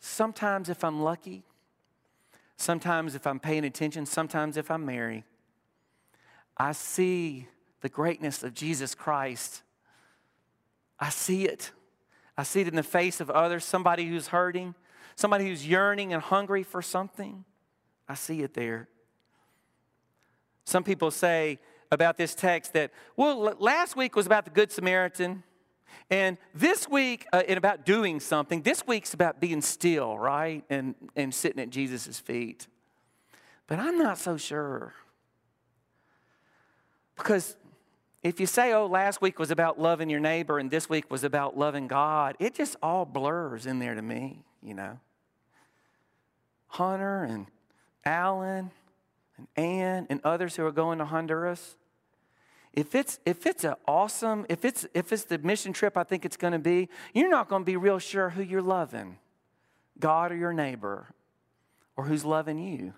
Sometimes, 0.00 0.68
if 0.68 0.84
I'm 0.84 1.02
lucky, 1.02 1.44
Sometimes, 2.56 3.14
if 3.14 3.26
I'm 3.26 3.40
paying 3.40 3.64
attention, 3.64 4.06
sometimes, 4.06 4.56
if 4.56 4.70
I'm 4.70 4.86
Mary, 4.86 5.24
I 6.56 6.72
see 6.72 7.48
the 7.80 7.88
greatness 7.88 8.42
of 8.42 8.54
Jesus 8.54 8.94
Christ. 8.94 9.62
I 11.00 11.10
see 11.10 11.46
it. 11.46 11.72
I 12.36 12.42
see 12.42 12.60
it 12.60 12.68
in 12.68 12.76
the 12.76 12.82
face 12.82 13.20
of 13.20 13.30
others, 13.30 13.64
somebody 13.64 14.06
who's 14.06 14.28
hurting, 14.28 14.74
somebody 15.16 15.46
who's 15.48 15.66
yearning 15.66 16.12
and 16.12 16.22
hungry 16.22 16.62
for 16.62 16.82
something. 16.82 17.44
I 18.08 18.14
see 18.14 18.42
it 18.42 18.54
there. 18.54 18.88
Some 20.64 20.84
people 20.84 21.10
say 21.10 21.58
about 21.90 22.16
this 22.16 22.34
text 22.34 22.72
that, 22.72 22.90
well, 23.16 23.54
last 23.58 23.96
week 23.96 24.16
was 24.16 24.26
about 24.26 24.44
the 24.44 24.50
Good 24.50 24.72
Samaritan. 24.72 25.42
And 26.10 26.38
this 26.54 26.88
week, 26.88 27.26
uh, 27.32 27.42
and 27.46 27.56
about 27.56 27.84
doing 27.84 28.20
something, 28.20 28.62
this 28.62 28.86
week's 28.86 29.14
about 29.14 29.40
being 29.40 29.62
still, 29.62 30.18
right? 30.18 30.64
And, 30.68 30.94
and 31.16 31.32
sitting 31.32 31.62
at 31.62 31.70
Jesus' 31.70 32.18
feet. 32.18 32.66
But 33.66 33.78
I'm 33.78 33.98
not 33.98 34.18
so 34.18 34.36
sure. 34.36 34.94
Because 37.16 37.56
if 38.24 38.40
you 38.40 38.46
say, 38.46 38.72
oh, 38.72 38.86
last 38.86 39.20
week 39.20 39.38
was 39.38 39.50
about 39.50 39.78
loving 39.78 40.08
your 40.08 40.18
neighbor 40.18 40.58
and 40.58 40.70
this 40.70 40.88
week 40.88 41.10
was 41.10 41.24
about 41.24 41.58
loving 41.58 41.86
God, 41.86 42.36
it 42.40 42.54
just 42.54 42.74
all 42.82 43.04
blurs 43.04 43.66
in 43.66 43.78
there 43.78 43.94
to 43.94 44.00
me, 44.00 44.42
you 44.62 44.72
know. 44.72 44.98
Hunter 46.68 47.22
and 47.22 47.46
Alan 48.04 48.70
and 49.36 49.46
Ann 49.56 50.06
and 50.08 50.20
others 50.24 50.56
who 50.56 50.64
are 50.64 50.72
going 50.72 50.98
to 50.98 51.04
Honduras, 51.04 51.76
if 52.72 52.94
it's 52.94 53.20
if 53.26 53.46
it's 53.46 53.62
an 53.62 53.74
awesome 53.86 54.46
if 54.48 54.64
it's 54.64 54.86
if 54.94 55.12
it's 55.12 55.24
the 55.24 55.38
mission 55.38 55.72
trip 55.72 55.96
I 55.96 56.02
think 56.02 56.24
it's 56.24 56.36
going 56.36 56.54
to 56.54 56.58
be, 56.58 56.88
you're 57.12 57.28
not 57.28 57.48
going 57.48 57.62
to 57.62 57.66
be 57.66 57.76
real 57.76 57.98
sure 57.98 58.30
who 58.30 58.42
you're 58.42 58.62
loving, 58.62 59.18
God 60.00 60.32
or 60.32 60.36
your 60.36 60.54
neighbor, 60.54 61.08
or 61.94 62.06
who's 62.06 62.24
loving 62.24 62.58
you, 62.58 62.94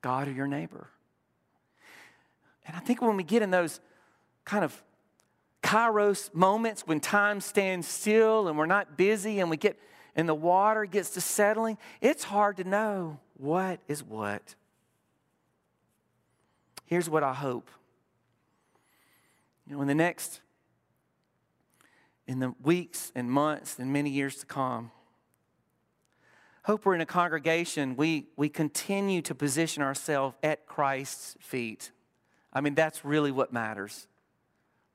God 0.00 0.28
or 0.28 0.32
your 0.32 0.48
neighbor. 0.48 0.88
And 2.66 2.74
I 2.74 2.80
think 2.80 3.02
when 3.02 3.16
we 3.16 3.22
get 3.22 3.42
in 3.42 3.50
those 3.50 3.80
kind 4.46 4.64
of 4.64 4.82
kairos 5.62 6.32
moments 6.32 6.86
when 6.86 7.00
time 7.00 7.42
stands 7.42 7.86
still 7.86 8.48
and 8.48 8.56
we're 8.56 8.64
not 8.64 8.96
busy 8.96 9.40
and 9.40 9.50
we 9.50 9.58
get 9.58 9.78
and 10.14 10.26
the 10.26 10.34
water 10.34 10.86
gets 10.86 11.10
to 11.10 11.20
settling, 11.20 11.76
it's 12.00 12.24
hard 12.24 12.56
to 12.56 12.64
know 12.64 13.20
what 13.36 13.80
is 13.86 14.02
what. 14.02 14.54
Here's 16.86 17.10
what 17.10 17.22
I 17.22 17.34
hope 17.34 17.68
you 19.66 19.74
know, 19.74 19.82
in 19.82 19.88
the 19.88 19.94
next, 19.94 20.40
in 22.26 22.38
the 22.38 22.54
weeks 22.62 23.12
and 23.14 23.30
months 23.30 23.78
and 23.78 23.92
many 23.92 24.10
years 24.10 24.36
to 24.36 24.46
come, 24.46 24.90
hope 26.64 26.86
we're 26.86 26.94
in 26.94 27.00
a 27.00 27.06
congregation, 27.06 27.96
we, 27.96 28.28
we 28.36 28.48
continue 28.48 29.22
to 29.22 29.34
position 29.34 29.82
ourselves 29.82 30.36
at 30.42 30.66
Christ's 30.66 31.36
feet. 31.40 31.90
I 32.52 32.60
mean, 32.60 32.74
that's 32.74 33.04
really 33.04 33.32
what 33.32 33.52
matters. 33.52 34.06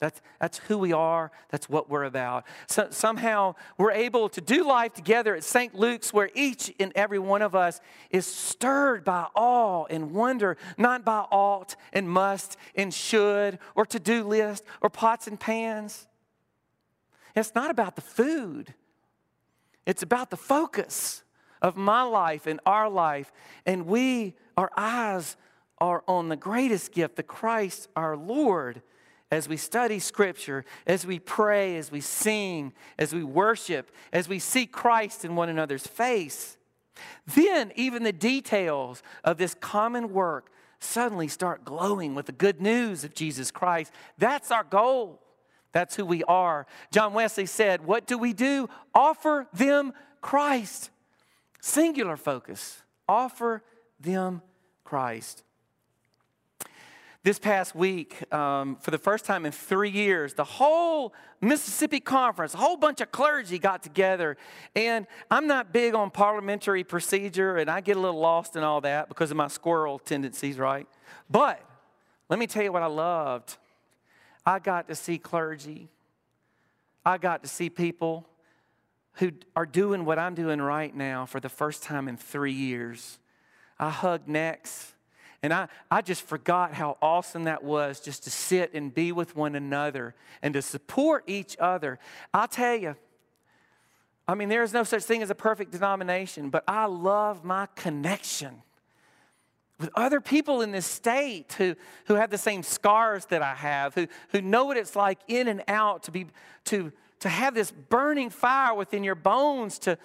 That's, 0.02 0.20
that's 0.40 0.58
who 0.58 0.80
we 0.80 0.94
are. 0.94 1.32
That's 1.50 1.70
what 1.70 1.88
we're 1.88 2.06
about. 2.06 2.48
So, 2.66 2.88
somehow 2.90 3.54
we're 3.78 3.92
able 3.92 4.30
to 4.30 4.42
do 4.42 4.68
life 4.68 4.94
together 4.94 5.36
at 5.36 5.44
St. 5.44 5.76
Luke's 5.76 6.12
where 6.12 6.32
each 6.34 6.74
and 6.80 6.92
every 6.96 7.20
one 7.20 7.44
of 7.44 7.54
us 7.54 7.80
is 8.10 8.26
stirred 8.26 9.06
by 9.06 9.28
awe 9.36 9.86
and 9.92 10.12
wonder, 10.12 10.58
not 10.76 11.06
by 11.06 11.20
ought 11.32 11.76
and 11.94 12.10
must 12.10 12.58
and 12.74 12.92
should 12.92 13.60
or 13.76 13.86
to 13.86 14.00
do 14.00 14.24
list 14.24 14.64
or 14.82 14.90
pots 14.90 15.28
and 15.28 15.40
pans. 15.40 16.08
It's 17.36 17.54
not 17.54 17.70
about 17.70 17.96
the 17.96 18.02
food, 18.02 18.74
it's 19.86 20.02
about 20.02 20.32
the 20.32 20.38
focus 20.38 21.22
of 21.62 21.78
my 21.78 22.02
life 22.02 22.48
and 22.48 22.60
our 22.66 22.90
life. 22.90 23.32
And 23.68 23.86
we, 23.86 24.34
our 24.58 24.72
eyes 24.76 25.38
are 25.78 26.04
on 26.08 26.30
the 26.30 26.36
greatest 26.36 26.92
gift, 26.92 27.18
the 27.18 27.24
Christ 27.24 27.88
our 27.96 28.18
Lord 28.18 28.82
as 29.32 29.48
we 29.48 29.56
study 29.58 29.98
Scripture, 29.98 30.66
as 30.86 31.06
we 31.06 31.18
pray, 31.18 31.78
as 31.78 31.92
we 31.92 32.02
sing, 32.02 32.74
as 33.00 33.14
we 33.14 33.24
worship, 33.24 33.90
as 34.12 34.28
we 34.28 34.40
see 34.40 34.66
Christ 34.66 35.24
in 35.24 35.36
one 35.36 35.48
another's 35.50 35.88
face, 35.88 36.58
then 37.26 37.72
even 37.76 38.04
the 38.04 38.12
details 38.12 39.02
of 39.24 39.38
this 39.38 39.54
common 39.54 40.12
work 40.12 40.52
suddenly 40.80 41.28
start 41.28 41.64
glowing 41.64 42.14
with 42.14 42.26
the 42.26 42.32
good 42.32 42.62
news 42.62 43.04
of 43.04 43.14
Jesus 43.14 43.52
Christ. 43.52 43.94
That's 44.18 44.52
our 44.52 44.64
goal. 44.64 45.22
That's 45.72 45.96
who 45.96 46.06
we 46.06 46.24
are. 46.26 46.68
John 46.92 47.14
Wesley 47.14 47.46
said, 47.46 47.86
What 47.86 48.06
do 48.06 48.18
we 48.18 48.34
do? 48.34 48.68
Offer 48.94 49.48
them 49.54 49.94
Christ. 50.20 50.90
Singular 51.62 52.18
focus. 52.18 52.82
Offer 53.08 53.64
them 54.00 54.42
Christ. 54.84 55.44
This 57.24 57.38
past 57.38 57.76
week, 57.76 58.34
um, 58.34 58.78
for 58.78 58.90
the 58.90 58.98
first 58.98 59.26
time 59.26 59.46
in 59.46 59.52
three 59.52 59.92
years, 59.92 60.34
the 60.34 60.44
whole 60.44 61.14
Mississippi 61.40 62.00
Conference, 62.00 62.56
a 62.56 62.58
whole 62.58 62.78
bunch 62.78 63.00
of 63.00 63.12
clergy 63.12 63.60
got 63.60 63.84
together. 63.84 64.38
And 64.76 65.06
I'm 65.30 65.46
not 65.46 65.72
big 65.72 65.94
on 65.94 66.10
parliamentary 66.10 66.84
procedure, 66.84 67.58
and 67.58 67.70
I 67.70 67.82
get 67.82 67.96
a 67.96 68.00
little 68.00 68.20
lost 68.20 68.56
in 68.56 68.64
all 68.64 68.82
that 68.82 69.08
because 69.08 69.30
of 69.30 69.38
my 69.38 69.50
squirrel 69.50 70.00
tendencies, 70.00 70.58
right? 70.58 70.88
But 71.30 71.64
let 72.28 72.40
me 72.40 72.48
tell 72.48 72.64
you 72.64 72.72
what 72.72 72.82
I 72.82 72.88
loved. 72.88 73.56
I 74.44 74.58
got 74.58 74.88
to 74.88 74.96
see 74.96 75.20
clergy, 75.20 75.90
I 77.06 77.20
got 77.20 77.44
to 77.44 77.50
see 77.50 77.70
people 77.70 78.28
who 79.16 79.32
are 79.56 79.68
doing 79.68 80.06
what 80.06 80.18
I'm 80.18 80.34
doing 80.34 80.60
right 80.60 80.96
now 80.96 81.28
for 81.28 81.40
the 81.40 81.50
first 81.50 81.84
time 81.84 82.08
in 82.08 82.18
three 82.18 82.54
years. 82.54 83.20
I 83.78 83.92
hugged 83.92 84.28
necks. 84.28 84.96
And 85.44 85.54
I, 85.54 85.68
I 85.90 86.02
just 86.02 86.22
forgot 86.22 86.74
how 86.74 86.98
awesome 87.02 87.46
that 87.46 87.64
was 87.64 88.00
just 88.00 88.24
to 88.26 88.30
sit 88.30 88.74
and 88.74 88.94
be 88.94 89.12
with 89.12 89.36
one 89.36 89.56
another 89.56 90.14
and 90.42 90.54
to 90.54 90.62
support 90.62 91.24
each 91.28 91.58
other. 91.60 91.98
I'll 92.34 92.48
tell 92.48 92.76
you, 92.76 92.96
I 94.28 94.36
mean, 94.36 94.50
there 94.50 94.62
is 94.62 94.72
no 94.72 94.84
such 94.84 95.04
thing 95.04 95.24
as 95.24 95.32
a 95.32 95.36
perfect 95.36 95.72
denomination, 95.72 96.52
but 96.52 96.64
I 96.68 96.86
love 96.86 97.44
my 97.44 97.68
connection 97.76 98.62
with 99.80 99.90
other 99.96 100.22
people 100.22 100.62
in 100.62 100.72
this 100.72 100.86
state 100.86 101.54
who, 101.58 101.76
who 102.06 102.14
have 102.14 102.30
the 102.30 102.38
same 102.38 102.62
scars 102.62 103.26
that 103.26 103.42
I 103.42 103.56
have, 103.56 103.96
who, 103.96 104.08
who 104.30 104.42
know 104.42 104.66
what 104.66 104.78
it's 104.78 104.96
like 104.96 105.18
in 105.28 105.48
and 105.48 105.64
out 105.68 106.04
to, 106.04 106.12
be, 106.12 106.28
to, 106.66 106.92
to 107.22 107.30
have 107.30 107.56
this 107.56 107.72
burning 107.72 108.30
fire 108.30 108.76
within 108.76 109.04
your 109.04 109.16
bones, 109.16 109.80
to, 109.80 109.98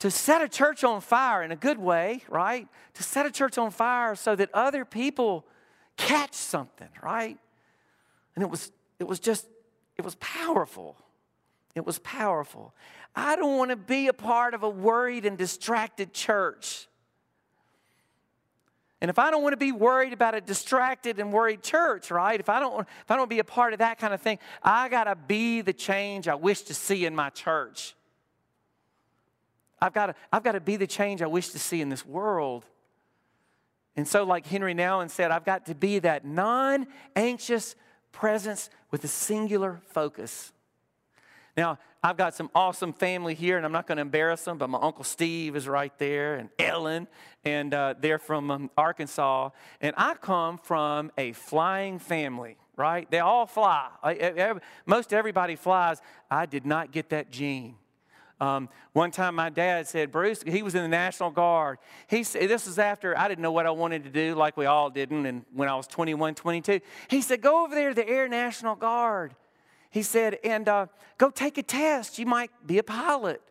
to 0.00 0.10
set 0.10 0.42
a 0.42 0.48
church 0.48 0.82
on 0.82 1.00
fire 1.00 1.42
in 1.42 1.52
a 1.52 1.56
good 1.56 1.78
way, 1.78 2.22
right? 2.28 2.66
To 2.94 3.02
set 3.02 3.26
a 3.26 3.30
church 3.30 3.58
on 3.58 3.70
fire 3.70 4.14
so 4.16 4.34
that 4.34 4.50
other 4.52 4.84
people 4.84 5.46
catch 5.96 6.34
something, 6.34 6.88
right? 7.02 7.38
And 8.34 8.42
it 8.42 8.50
was 8.50 8.72
it 8.98 9.06
was 9.06 9.20
just 9.20 9.46
it 9.96 10.04
was 10.04 10.16
powerful. 10.16 10.96
It 11.74 11.86
was 11.86 11.98
powerful. 12.00 12.74
I 13.14 13.36
don't 13.36 13.58
want 13.58 13.70
to 13.70 13.76
be 13.76 14.08
a 14.08 14.12
part 14.12 14.54
of 14.54 14.62
a 14.62 14.68
worried 14.68 15.24
and 15.26 15.36
distracted 15.36 16.12
church. 16.12 16.88
And 19.02 19.10
if 19.10 19.18
I 19.18 19.30
don't 19.30 19.42
want 19.42 19.52
to 19.52 19.58
be 19.58 19.72
worried 19.72 20.12
about 20.12 20.34
a 20.34 20.40
distracted 20.40 21.18
and 21.18 21.32
worried 21.32 21.62
church, 21.62 22.10
right? 22.10 22.38
If 22.38 22.48
I 22.48 22.58
don't 22.58 22.80
if 22.80 23.10
I 23.10 23.16
don't 23.16 23.30
be 23.30 23.38
a 23.38 23.44
part 23.44 23.74
of 23.74 23.80
that 23.80 23.98
kind 23.98 24.14
of 24.14 24.22
thing, 24.22 24.38
I 24.62 24.88
got 24.88 25.04
to 25.04 25.14
be 25.14 25.60
the 25.60 25.74
change 25.74 26.26
I 26.26 26.34
wish 26.36 26.62
to 26.62 26.74
see 26.74 27.04
in 27.04 27.14
my 27.14 27.28
church. 27.28 27.94
I've 29.80 29.92
got 29.92 30.06
to, 30.06 30.14
I've 30.32 30.42
got 30.42 30.52
to 30.52 30.60
be 30.60 30.76
the 30.76 30.86
change 30.86 31.22
I 31.22 31.26
wish 31.26 31.48
to 31.50 31.58
see 31.58 31.80
in 31.80 31.88
this 31.88 32.04
world. 32.04 32.66
And 33.96 34.06
so, 34.06 34.24
like 34.24 34.46
Henri 34.46 34.74
Nouwen 34.74 35.10
said, 35.10 35.30
I've 35.30 35.44
got 35.44 35.66
to 35.66 35.74
be 35.74 35.98
that 36.00 36.24
non 36.24 36.86
anxious 37.16 37.74
presence 38.12 38.70
with 38.90 39.04
a 39.04 39.08
singular 39.08 39.80
focus. 39.86 40.52
Now, 41.56 41.78
I've 42.02 42.16
got 42.16 42.34
some 42.34 42.50
awesome 42.54 42.92
family 42.92 43.34
here, 43.34 43.56
and 43.56 43.66
I'm 43.66 43.72
not 43.72 43.86
going 43.86 43.96
to 43.96 44.02
embarrass 44.02 44.44
them, 44.44 44.56
but 44.56 44.70
my 44.70 44.78
Uncle 44.80 45.04
Steve 45.04 45.54
is 45.54 45.68
right 45.68 45.92
there, 45.98 46.36
and 46.36 46.48
Ellen, 46.58 47.08
and 47.44 47.74
uh, 47.74 47.94
they're 48.00 48.18
from 48.18 48.50
um, 48.50 48.70
Arkansas. 48.76 49.50
And 49.80 49.94
I 49.98 50.14
come 50.14 50.56
from 50.56 51.12
a 51.18 51.32
flying 51.32 51.98
family, 51.98 52.56
right? 52.76 53.10
They 53.10 53.18
all 53.18 53.44
fly. 53.44 53.88
I, 54.02 54.54
most 54.86 55.12
everybody 55.12 55.56
flies. 55.56 56.00
I 56.30 56.46
did 56.46 56.64
not 56.64 56.92
get 56.92 57.10
that 57.10 57.30
gene. 57.30 57.74
Um, 58.40 58.70
one 58.94 59.10
time, 59.10 59.34
my 59.34 59.50
dad 59.50 59.86
said, 59.86 60.10
Bruce, 60.10 60.42
he 60.42 60.62
was 60.62 60.74
in 60.74 60.82
the 60.82 60.88
National 60.88 61.30
Guard. 61.30 61.78
He 62.08 62.22
said, 62.24 62.48
this 62.48 62.66
was 62.66 62.78
after 62.78 63.16
I 63.16 63.28
didn't 63.28 63.42
know 63.42 63.52
what 63.52 63.66
I 63.66 63.70
wanted 63.70 64.04
to 64.04 64.10
do, 64.10 64.34
like 64.34 64.56
we 64.56 64.64
all 64.64 64.88
didn't, 64.88 65.26
and 65.26 65.44
when 65.52 65.68
I 65.68 65.76
was 65.76 65.86
21, 65.86 66.34
22. 66.34 66.80
He 67.08 67.20
said, 67.20 67.42
Go 67.42 67.64
over 67.64 67.74
there 67.74 67.90
to 67.90 67.94
the 67.94 68.08
Air 68.08 68.28
National 68.28 68.74
Guard. 68.74 69.34
He 69.90 70.02
said, 70.02 70.38
and 70.44 70.68
uh, 70.68 70.86
go 71.18 71.30
take 71.30 71.58
a 71.58 71.62
test. 71.62 72.18
You 72.18 72.24
might 72.24 72.50
be 72.64 72.78
a 72.78 72.82
pilot. 72.82 73.42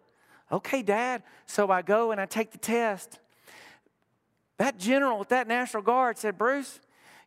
Okay, 0.51 0.81
Dad. 0.81 1.21
So 1.45 1.69
I 1.69 1.81
go 1.81 2.11
and 2.11 2.19
I 2.19 2.25
take 2.25 2.51
the 2.51 2.57
test. 2.57 3.19
That 4.57 4.77
general 4.77 5.21
at 5.21 5.29
that 5.29 5.47
National 5.47 5.83
Guard 5.83 6.17
said, 6.17 6.37
Bruce, 6.37 6.79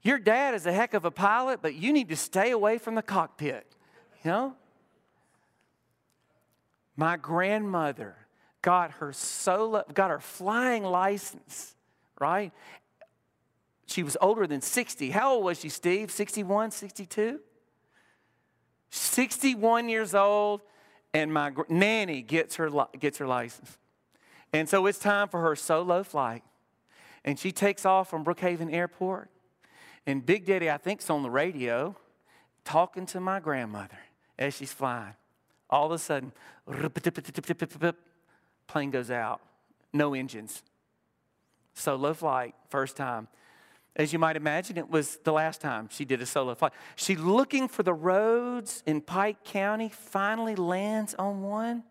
your 0.03 0.19
dad 0.19 0.55
is 0.55 0.67
a 0.67 0.73
heck 0.73 0.95
of 0.95 1.05
a 1.05 1.11
pilot, 1.11 1.61
but 1.63 1.75
you 1.75 1.93
need 1.93 2.09
to 2.09 2.17
stay 2.17 2.51
away 2.51 2.79
from 2.79 2.95
the 2.95 3.03
cockpit. 3.03 3.67
You 4.25 4.31
know? 4.31 4.57
My 6.97 7.17
grandmother 7.17 8.15
got 8.61 8.93
her 8.93 9.13
solo, 9.13 9.85
got 9.93 10.11
her 10.11 10.21
flying 10.21 10.85
license, 10.85 11.75
right? 12.21 12.53
She 13.87 14.03
was 14.03 14.17
older 14.21 14.47
than 14.47 14.61
60. 14.61 15.11
How 15.11 15.35
old 15.35 15.45
was 15.45 15.61
she, 15.61 15.69
Steve? 15.69 16.11
61, 16.11 16.71
62? 16.71 17.41
61 18.91 19.89
years 19.89 20.15
old, 20.15 20.61
and 21.15 21.33
my 21.33 21.53
nanny 21.69 22.23
gets 22.23 22.57
her, 22.57 22.71
gets 22.99 23.19
her 23.19 23.27
license. 23.27 23.79
And 24.53 24.69
so 24.69 24.87
it's 24.87 24.99
time 24.99 25.29
for 25.29 25.41
her 25.41 25.57
solo 25.57 26.03
flight. 26.03 26.43
And 27.25 27.39
she 27.39 27.53
takes 27.53 27.87
off 27.87 28.11
from 28.11 28.25
Brookhaven 28.25 28.73
Airport. 28.73 29.31
And 30.07 30.25
Big 30.25 30.45
Daddy, 30.45 30.71
I 30.71 30.77
think, 30.77 31.01
is 31.01 31.11
on 31.11 31.23
the 31.23 31.31
radio 31.31 31.97
talking 32.65 33.07
to 33.07 33.21
my 33.21 33.41
grandmother 33.41 33.99
as 34.39 34.55
she's 34.55 34.73
flying. 34.73 35.15
All 35.73 35.87
of 35.87 35.93
a 35.93 35.99
sudden, 35.99 36.33
plane 38.67 38.91
goes 38.91 39.11
out, 39.11 39.41
no 39.93 40.13
engines. 40.13 40.63
Solo 41.73 42.13
flight, 42.13 42.55
first 42.69 42.95
time. 42.95 43.27
As 43.97 44.13
you 44.13 44.19
might 44.19 44.37
imagine, 44.37 44.77
it 44.77 44.91
was 44.91 45.19
the 45.25 45.33
last 45.33 45.63
time 45.63 45.89
she 45.91 46.05
did 46.05 46.21
a 46.21 46.27
solo 46.27 46.55
flight. 46.55 46.73
She 46.95 47.17
looking 47.17 47.69
for 47.69 47.83
the 47.83 47.95
roads 47.95 48.83
in 48.85 49.01
Pike 49.01 49.45
County, 49.45 49.89
finally 49.89 50.55
lands 50.55 51.15
on 51.15 51.43
one. 51.43 51.85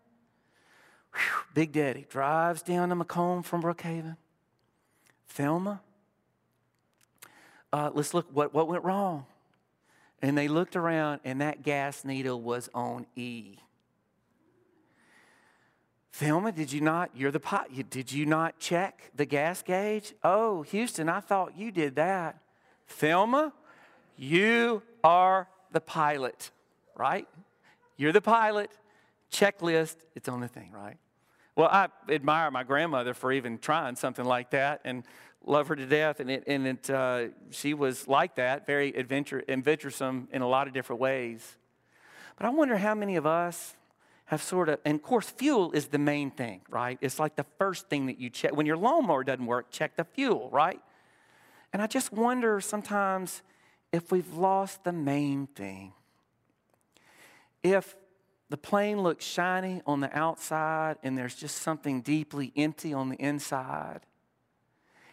Whew, 1.12 1.44
Big 1.52 1.72
Daddy 1.72 2.06
drives 2.08 2.62
down 2.62 2.90
to 2.90 2.94
McComb 2.96 3.44
from 3.44 3.62
Brookhaven. 3.62 4.16
Thelma, 5.28 5.80
uh, 7.72 7.90
let's 7.92 8.14
look 8.14 8.28
what, 8.32 8.54
what 8.54 8.68
went 8.68 8.84
wrong. 8.84 9.26
And 10.20 10.38
they 10.38 10.46
looked 10.46 10.76
around, 10.76 11.20
and 11.24 11.40
that 11.40 11.62
gas 11.62 12.04
needle 12.04 12.40
was 12.40 12.70
on 12.74 13.06
E. 13.16 13.56
Thelma, 16.12 16.52
did 16.52 16.72
you 16.72 16.82
not? 16.82 17.10
You're 17.14 17.30
the 17.30 17.40
pot. 17.40 17.68
Did 17.88 18.12
you 18.12 18.26
not 18.26 18.58
check 18.58 19.10
the 19.14 19.24
gas 19.24 19.62
gauge? 19.62 20.12
Oh, 20.22 20.62
Houston, 20.62 21.08
I 21.08 21.20
thought 21.20 21.56
you 21.56 21.70
did 21.70 21.96
that. 21.96 22.38
Thelma, 22.86 23.52
you 24.16 24.82
are 25.02 25.48
the 25.72 25.80
pilot, 25.80 26.50
right? 26.94 27.26
You're 27.96 28.12
the 28.12 28.20
pilot. 28.20 28.70
Checklist, 29.30 29.96
it's 30.14 30.28
on 30.28 30.40
the 30.40 30.48
thing, 30.48 30.70
right? 30.72 30.98
Well, 31.56 31.68
I 31.68 31.88
admire 32.10 32.50
my 32.50 32.62
grandmother 32.62 33.14
for 33.14 33.32
even 33.32 33.58
trying 33.58 33.96
something 33.96 34.24
like 34.24 34.50
that 34.50 34.82
and 34.84 35.04
love 35.46 35.68
her 35.68 35.76
to 35.76 35.86
death. 35.86 36.20
And, 36.20 36.30
it, 36.30 36.44
and 36.46 36.66
it, 36.66 36.90
uh, 36.90 37.28
she 37.50 37.72
was 37.72 38.06
like 38.06 38.34
that, 38.34 38.66
very 38.66 38.90
adventure, 38.90 39.42
adventuresome 39.48 40.28
in 40.30 40.42
a 40.42 40.48
lot 40.48 40.66
of 40.66 40.74
different 40.74 41.00
ways. 41.00 41.56
But 42.36 42.46
I 42.46 42.50
wonder 42.50 42.76
how 42.76 42.94
many 42.94 43.16
of 43.16 43.26
us 43.26 43.76
have 44.32 44.42
sort 44.42 44.70
of, 44.70 44.78
and 44.86 44.94
of 44.94 45.02
course, 45.02 45.28
fuel 45.28 45.72
is 45.72 45.88
the 45.88 45.98
main 45.98 46.30
thing, 46.30 46.62
right? 46.70 46.96
It's 47.02 47.18
like 47.18 47.36
the 47.36 47.44
first 47.58 47.90
thing 47.90 48.06
that 48.06 48.18
you 48.18 48.30
check. 48.30 48.56
When 48.56 48.64
your 48.64 48.78
lawnmower 48.78 49.24
doesn't 49.24 49.44
work, 49.44 49.70
check 49.70 49.94
the 49.94 50.04
fuel, 50.04 50.48
right? 50.50 50.80
And 51.70 51.82
I 51.82 51.86
just 51.86 52.14
wonder 52.14 52.58
sometimes 52.62 53.42
if 53.92 54.10
we've 54.10 54.32
lost 54.32 54.84
the 54.84 54.92
main 54.92 55.48
thing. 55.48 55.92
If 57.62 57.94
the 58.48 58.56
plane 58.56 59.02
looks 59.02 59.22
shiny 59.22 59.82
on 59.86 60.00
the 60.00 60.10
outside 60.16 60.96
and 61.02 61.16
there's 61.16 61.34
just 61.34 61.58
something 61.58 62.00
deeply 62.00 62.54
empty 62.56 62.94
on 62.94 63.10
the 63.10 63.16
inside. 63.16 64.00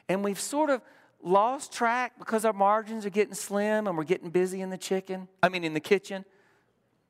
And 0.08 0.24
we've 0.24 0.40
sort 0.40 0.70
of 0.70 0.82
lost 1.22 1.74
track 1.74 2.14
because 2.20 2.46
our 2.46 2.54
margins 2.54 3.06
are 3.06 3.10
getting 3.10 3.34
slim 3.34 3.86
and 3.86 3.98
we're 3.98 4.06
getting 4.06 4.30
busy 4.30 4.62
in 4.62 4.70
the 4.70 4.78
chicken, 4.78 5.28
I 5.44 5.50
mean, 5.50 5.66
in 5.66 5.74
the 5.74 5.82
kitchen, 5.82 6.24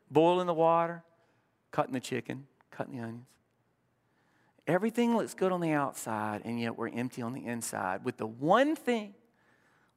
boiling 0.09 0.47
the 0.47 0.55
water 0.55 1.03
cutting 1.71 1.93
the 1.93 1.99
chicken, 1.99 2.47
cutting 2.71 2.97
the 2.97 3.01
onions. 3.01 3.25
Everything 4.67 5.17
looks 5.17 5.33
good 5.33 5.51
on 5.51 5.61
the 5.61 5.71
outside, 5.71 6.41
and 6.45 6.59
yet 6.59 6.77
we're 6.77 6.89
empty 6.89 7.21
on 7.21 7.33
the 7.33 7.45
inside 7.45 8.05
with 8.05 8.17
the 8.17 8.27
one 8.27 8.75
thing, 8.75 9.15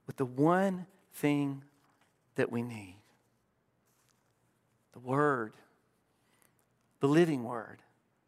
with 0.07 0.17
the 0.17 0.25
one 0.25 0.87
thing 1.13 1.63
that 2.37 2.51
we 2.51 2.63
need 2.63 2.97
the 4.93 4.99
Word, 4.99 5.55
the 7.01 7.09
living 7.09 7.45
Word, 7.45 7.79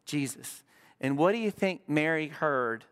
Jesus. 0.05 0.63
And 0.99 1.17
what 1.17 1.31
do 1.31 1.37
you 1.37 1.51
think 1.51 1.81
Mary 1.87 2.27
heard 2.27 2.85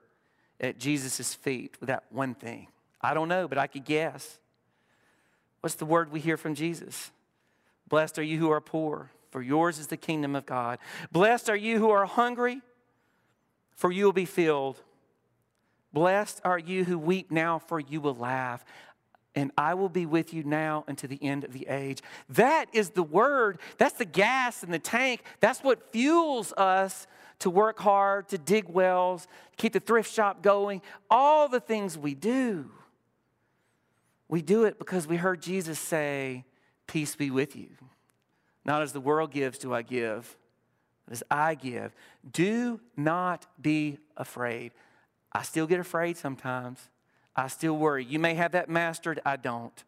at 0.60 0.78
Jesus' 0.78 1.34
feet 1.34 1.76
with 1.80 1.88
that 1.88 2.04
one 2.10 2.36
thing? 2.36 2.68
I 3.02 3.14
don't 3.14 3.28
know, 3.28 3.48
but 3.48 3.58
I 3.58 3.68
could 3.68 3.86
guess. 3.86 4.40
What's 5.62 5.76
the 5.76 5.86
word 5.86 6.12
we 6.12 6.20
hear 6.20 6.38
from 6.38 6.56
Jesus? 6.56 7.12
Blessed 7.88 8.20
are 8.20 8.24
you 8.24 8.38
who 8.38 8.50
are 8.50 8.62
poor, 8.62 9.12
for 9.34 9.42
yours 9.42 9.80
is 9.80 9.88
the 9.88 9.98
kingdom 9.98 10.36
of 10.36 10.46
God. 10.46 10.78
Blessed 11.12 11.50
are 11.50 11.56
you 11.56 11.80
who 11.80 11.90
are 11.90 12.06
hungry, 12.06 12.62
for 13.76 13.92
you 13.92 14.06
will 14.06 14.14
be 14.14 14.26
filled. 14.26 14.80
Blessed 15.92 16.40
are 16.46 16.60
you 16.60 16.84
who 16.86 17.00
weep 17.00 17.32
now, 17.32 17.58
for 17.58 17.80
you 17.80 18.00
will 18.00 18.14
laugh. 18.14 18.64
and 19.36 19.52
I 19.58 19.74
will 19.74 19.90
be 19.90 20.06
with 20.06 20.32
you 20.32 20.44
now 20.44 20.86
unto 20.88 21.08
the 21.08 21.18
end 21.24 21.44
of 21.44 21.54
the 21.54 21.66
age. 21.68 22.04
That 22.30 22.68
is 22.72 22.92
the 22.92 23.02
word. 23.02 23.58
That's 23.80 23.96
the 23.96 24.06
gas 24.06 24.64
in 24.64 24.70
the 24.70 24.78
tank. 24.78 25.24
That's 25.40 25.64
what 25.64 25.92
fuels 25.92 26.54
us 26.56 27.08
to 27.40 27.50
work 27.50 27.80
hard, 27.80 28.30
to 28.30 28.38
dig 28.38 28.70
wells, 28.70 29.28
keep 29.58 29.74
the 29.74 29.80
thrift 29.80 30.14
shop 30.14 30.44
going, 30.44 30.84
all 31.10 31.50
the 31.50 31.60
things 31.60 31.98
we 31.98 32.14
do. 32.14 32.70
We 34.30 34.44
do 34.44 34.66
it 34.66 34.78
because 34.78 35.08
we 35.08 35.18
heard 35.18 35.42
Jesus 35.42 35.80
say, 35.80 36.46
Peace 36.86 37.16
be 37.16 37.32
with 37.32 37.56
you. 37.56 37.70
Not 38.66 38.82
as 38.82 38.94
the 38.94 39.02
world 39.02 39.32
gives, 39.32 39.58
do 39.58 39.74
I 39.74 39.82
give, 39.82 40.38
but 41.06 41.14
as 41.14 41.24
I 41.30 41.56
give. 41.56 41.94
Do 42.32 42.80
not 42.96 43.46
be 43.62 43.98
afraid. 44.16 44.72
I 45.32 45.44
still 45.44 45.68
get 45.68 45.80
afraid 45.80 46.18
sometimes. 46.18 46.80
I 47.36 47.48
still 47.48 47.78
worry. 47.78 48.06
You 48.06 48.20
may 48.20 48.36
have 48.36 48.52
that 48.52 48.70
mastered, 48.70 49.20
I 49.26 49.36
don't. 49.36 49.84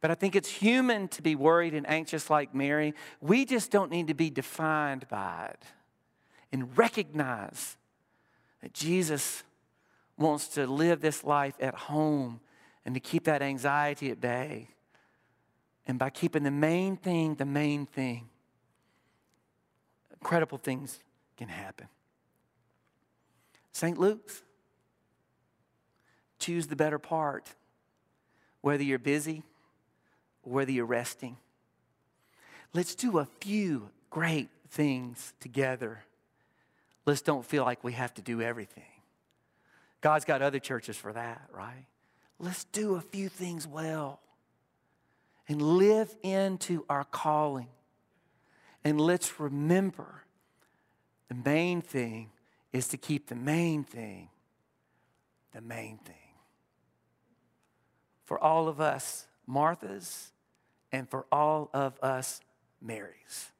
But 0.00 0.10
I 0.10 0.14
think 0.14 0.34
it's 0.34 0.50
human 0.50 1.08
to 1.08 1.22
be 1.22 1.34
worried 1.34 1.74
and 1.74 1.88
anxious 1.88 2.28
like 2.28 2.54
Mary. 2.54 2.92
We 3.20 3.44
just 3.44 3.70
don't 3.70 3.90
need 3.90 4.08
to 4.08 4.14
be 4.14 4.30
defined 4.30 5.08
by 5.08 5.50
it 5.52 5.62
and 6.52 6.76
recognize 6.76 7.76
that 8.60 8.74
Jesus 8.74 9.44
wants 10.18 10.48
to 10.48 10.66
live 10.66 11.00
this 11.00 11.24
life 11.24 11.54
at 11.60 11.74
home 11.74 12.40
and 12.84 12.94
to 12.94 13.00
keep 13.00 13.24
that 13.24 13.42
anxiety 13.42 14.10
at 14.10 14.20
bay. 14.20 14.68
And 15.86 15.98
by 15.98 16.10
keeping 16.10 16.42
the 16.42 16.50
main 16.50 16.96
thing 16.96 17.34
the 17.34 17.44
main 17.44 17.86
thing, 17.86 18.28
incredible 20.12 20.58
things 20.58 21.00
can 21.36 21.48
happen. 21.48 21.88
St. 23.72 23.98
Luke's, 23.98 24.42
choose 26.38 26.66
the 26.66 26.76
better 26.76 26.98
part, 26.98 27.54
whether 28.60 28.82
you're 28.82 28.98
busy 28.98 29.42
whether 30.42 30.70
you're 30.70 30.84
resting. 30.84 31.36
Let's 32.72 32.94
do 32.94 33.18
a 33.18 33.26
few 33.40 33.90
great 34.10 34.48
things 34.70 35.32
together. 35.40 36.04
Let's 37.06 37.22
don't 37.22 37.44
feel 37.44 37.64
like 37.64 37.82
we 37.82 37.92
have 37.92 38.14
to 38.14 38.22
do 38.22 38.40
everything. 38.40 38.84
God's 40.00 40.24
got 40.24 40.42
other 40.42 40.58
churches 40.58 40.96
for 40.96 41.12
that, 41.12 41.42
right? 41.52 41.86
Let's 42.38 42.64
do 42.64 42.96
a 42.96 43.00
few 43.00 43.28
things 43.28 43.66
well 43.66 44.20
and 45.52 45.60
live 45.60 46.16
into 46.22 46.82
our 46.88 47.04
calling. 47.04 47.68
And 48.82 48.98
let's 48.98 49.38
remember 49.38 50.24
the 51.28 51.34
main 51.34 51.82
thing 51.82 52.30
is 52.72 52.88
to 52.88 52.96
keep 52.96 53.28
the 53.28 53.34
main 53.34 53.84
thing 53.84 54.30
the 55.52 55.60
main 55.60 55.98
thing. 55.98 56.14
For 58.24 58.42
all 58.42 58.68
of 58.68 58.80
us, 58.80 59.26
Marthas, 59.46 60.30
and 60.90 61.06
for 61.10 61.26
all 61.30 61.68
of 61.74 61.98
us, 62.02 62.40
Marys. 62.80 63.50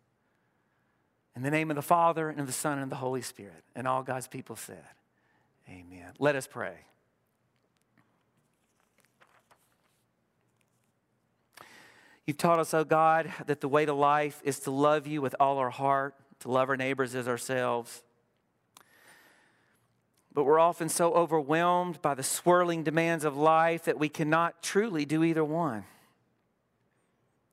In 1.37 1.43
the 1.43 1.51
name 1.51 1.71
of 1.71 1.77
the 1.77 1.83
Father, 1.83 2.31
and 2.31 2.41
of 2.41 2.47
the 2.47 2.53
Son, 2.53 2.75
and 2.75 2.85
of 2.85 2.89
the 2.89 2.97
Holy 2.97 3.21
Spirit. 3.21 3.63
And 3.77 3.87
all 3.87 4.03
God's 4.03 4.27
people 4.27 4.57
said, 4.57 4.85
Amen. 5.69 6.13
Let 6.19 6.35
us 6.35 6.47
pray. 6.47 6.77
You've 12.27 12.39
taught 12.39 12.61
us, 12.61 12.73
oh 12.73 12.85
God, 12.85 13.33
that 13.47 13.61
the 13.61 13.69
way 13.69 13.85
to 13.85 13.93
life 13.93 14.41
is 14.45 14.61
to 14.61 14.71
love 14.71 15.07
you 15.07 15.21
with 15.21 15.35
all 15.41 15.59
our 15.59 15.71
heart, 15.71 16.15
to 16.41 16.51
love 16.51 16.69
our 16.69 16.77
neighbors 16.77 17.15
as 17.15 17.27
ourselves. 17.27 18.03
But 20.33 20.45
we're 20.45 20.61
often 20.61 20.89
so 20.89 21.13
overwhelmed 21.13 22.01
by 22.01 22.15
the 22.15 22.23
swirling 22.23 22.85
demands 22.85 23.25
of 23.25 23.37
life 23.37 23.85
that 23.85 23.99
we 23.99 24.09
cannot 24.09 24.63
truly 24.63 25.05
do 25.05 25.25
either 25.25 25.45
one. 25.45 25.85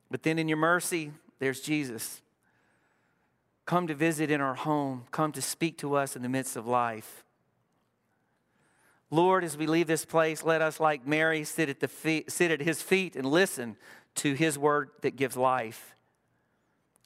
But 0.10 0.24
then 0.24 0.40
in 0.40 0.48
your 0.48 0.58
mercy, 0.58 1.12
there's 1.40 1.62
Jesus. 1.62 2.22
Come 3.66 3.88
to 3.88 3.96
visit 3.96 4.32
in 4.32 4.40
our 4.40 4.56
home, 4.56 5.06
come 5.12 5.32
to 5.34 5.42
speak 5.42 5.78
to 5.80 5.96
us 5.96 6.16
in 6.16 6.22
the 6.22 6.30
midst 6.30 6.56
of 6.56 6.66
life. 6.66 7.24
Lord, 9.12 9.44
as 9.44 9.58
we 9.58 9.66
leave 9.66 9.88
this 9.88 10.06
place, 10.06 10.44
let 10.44 10.62
us, 10.62 10.80
like 10.80 11.06
Mary, 11.06 11.44
sit 11.44 11.68
at, 11.68 11.80
the 11.80 11.88
feet, 11.88 12.32
sit 12.32 12.52
at 12.52 12.62
his 12.62 12.82
feet 12.82 13.16
and 13.16 13.26
listen 13.26 13.76
to 14.20 14.34
his 14.34 14.58
word 14.58 14.90
that 15.02 15.16
gives 15.16 15.36
life. 15.38 15.96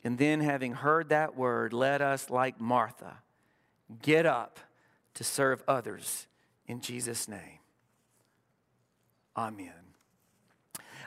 And 0.03 0.17
then, 0.17 0.41
having 0.41 0.73
heard 0.73 1.09
that 1.09 1.35
word, 1.35 1.71
let 1.71 2.01
us, 2.01 2.29
like 2.29 2.59
Martha, 2.59 3.19
get 4.01 4.25
up 4.25 4.59
to 5.13 5.23
serve 5.23 5.63
others 5.67 6.27
in 6.67 6.81
Jesus' 6.81 7.27
name. 7.27 7.59
Amen. 9.37 9.73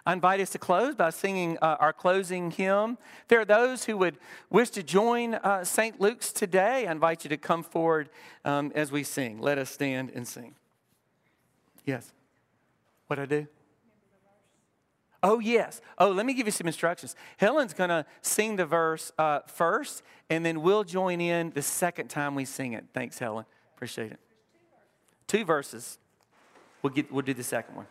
I 0.07 0.13
invite 0.13 0.41
us 0.41 0.51
to 0.51 0.59
close 0.59 0.95
by 0.95 1.11
singing 1.11 1.59
uh, 1.61 1.77
our 1.81 1.93
closing 1.93 2.53
hymn. 2.53 2.97
There 3.27 3.41
are 3.41 3.45
those 3.45 3.85
who 3.85 3.97
would 3.99 4.19
wish 4.49 4.71
to 4.71 4.85
join 4.85 5.35
uh, 5.35 5.65
St. 5.65 6.01
Luke's 6.01 6.33
today. 6.33 6.87
I 6.87 6.93
invite 6.93 7.25
you 7.25 7.31
to 7.31 7.37
come 7.37 7.65
forward 7.65 8.09
um, 8.45 8.71
as 8.77 8.93
we 8.93 9.03
sing. 9.03 9.41
Let 9.41 9.59
us 9.59 9.69
stand 9.69 10.13
and 10.15 10.27
sing. 10.27 10.55
Yes. 11.85 12.13
What 13.09 13.19
I 13.19 13.27
do? 13.27 13.49
Oh, 15.23 15.39
yes. 15.39 15.81
Oh, 15.99 16.11
let 16.11 16.27
me 16.27 16.35
give 16.35 16.47
you 16.47 16.53
some 16.53 16.67
instructions. 16.67 17.17
Helen's 17.39 17.75
going 17.75 17.91
to 17.91 18.05
sing 18.23 18.57
the 18.57 18.67
verse 18.67 19.13
uh, 19.19 19.41
first, 19.47 20.03
and 20.31 20.45
then 20.45 20.63
we'll 20.63 20.85
join 20.85 21.21
in 21.21 21.51
the 21.51 21.63
second 21.63 22.09
time 22.09 22.35
we 22.35 22.45
sing 22.45 22.75
it. 22.75 22.85
Thanks, 22.93 23.19
Helen. 23.19 23.45
Appreciate 23.75 24.13
it. 24.13 24.21
Two 25.27 25.45
verses. 25.45 25.99
We'll, 26.83 26.93
get, 26.93 27.11
we'll 27.11 27.23
do 27.23 27.35
the 27.35 27.43
second 27.43 27.77
one. 27.77 27.87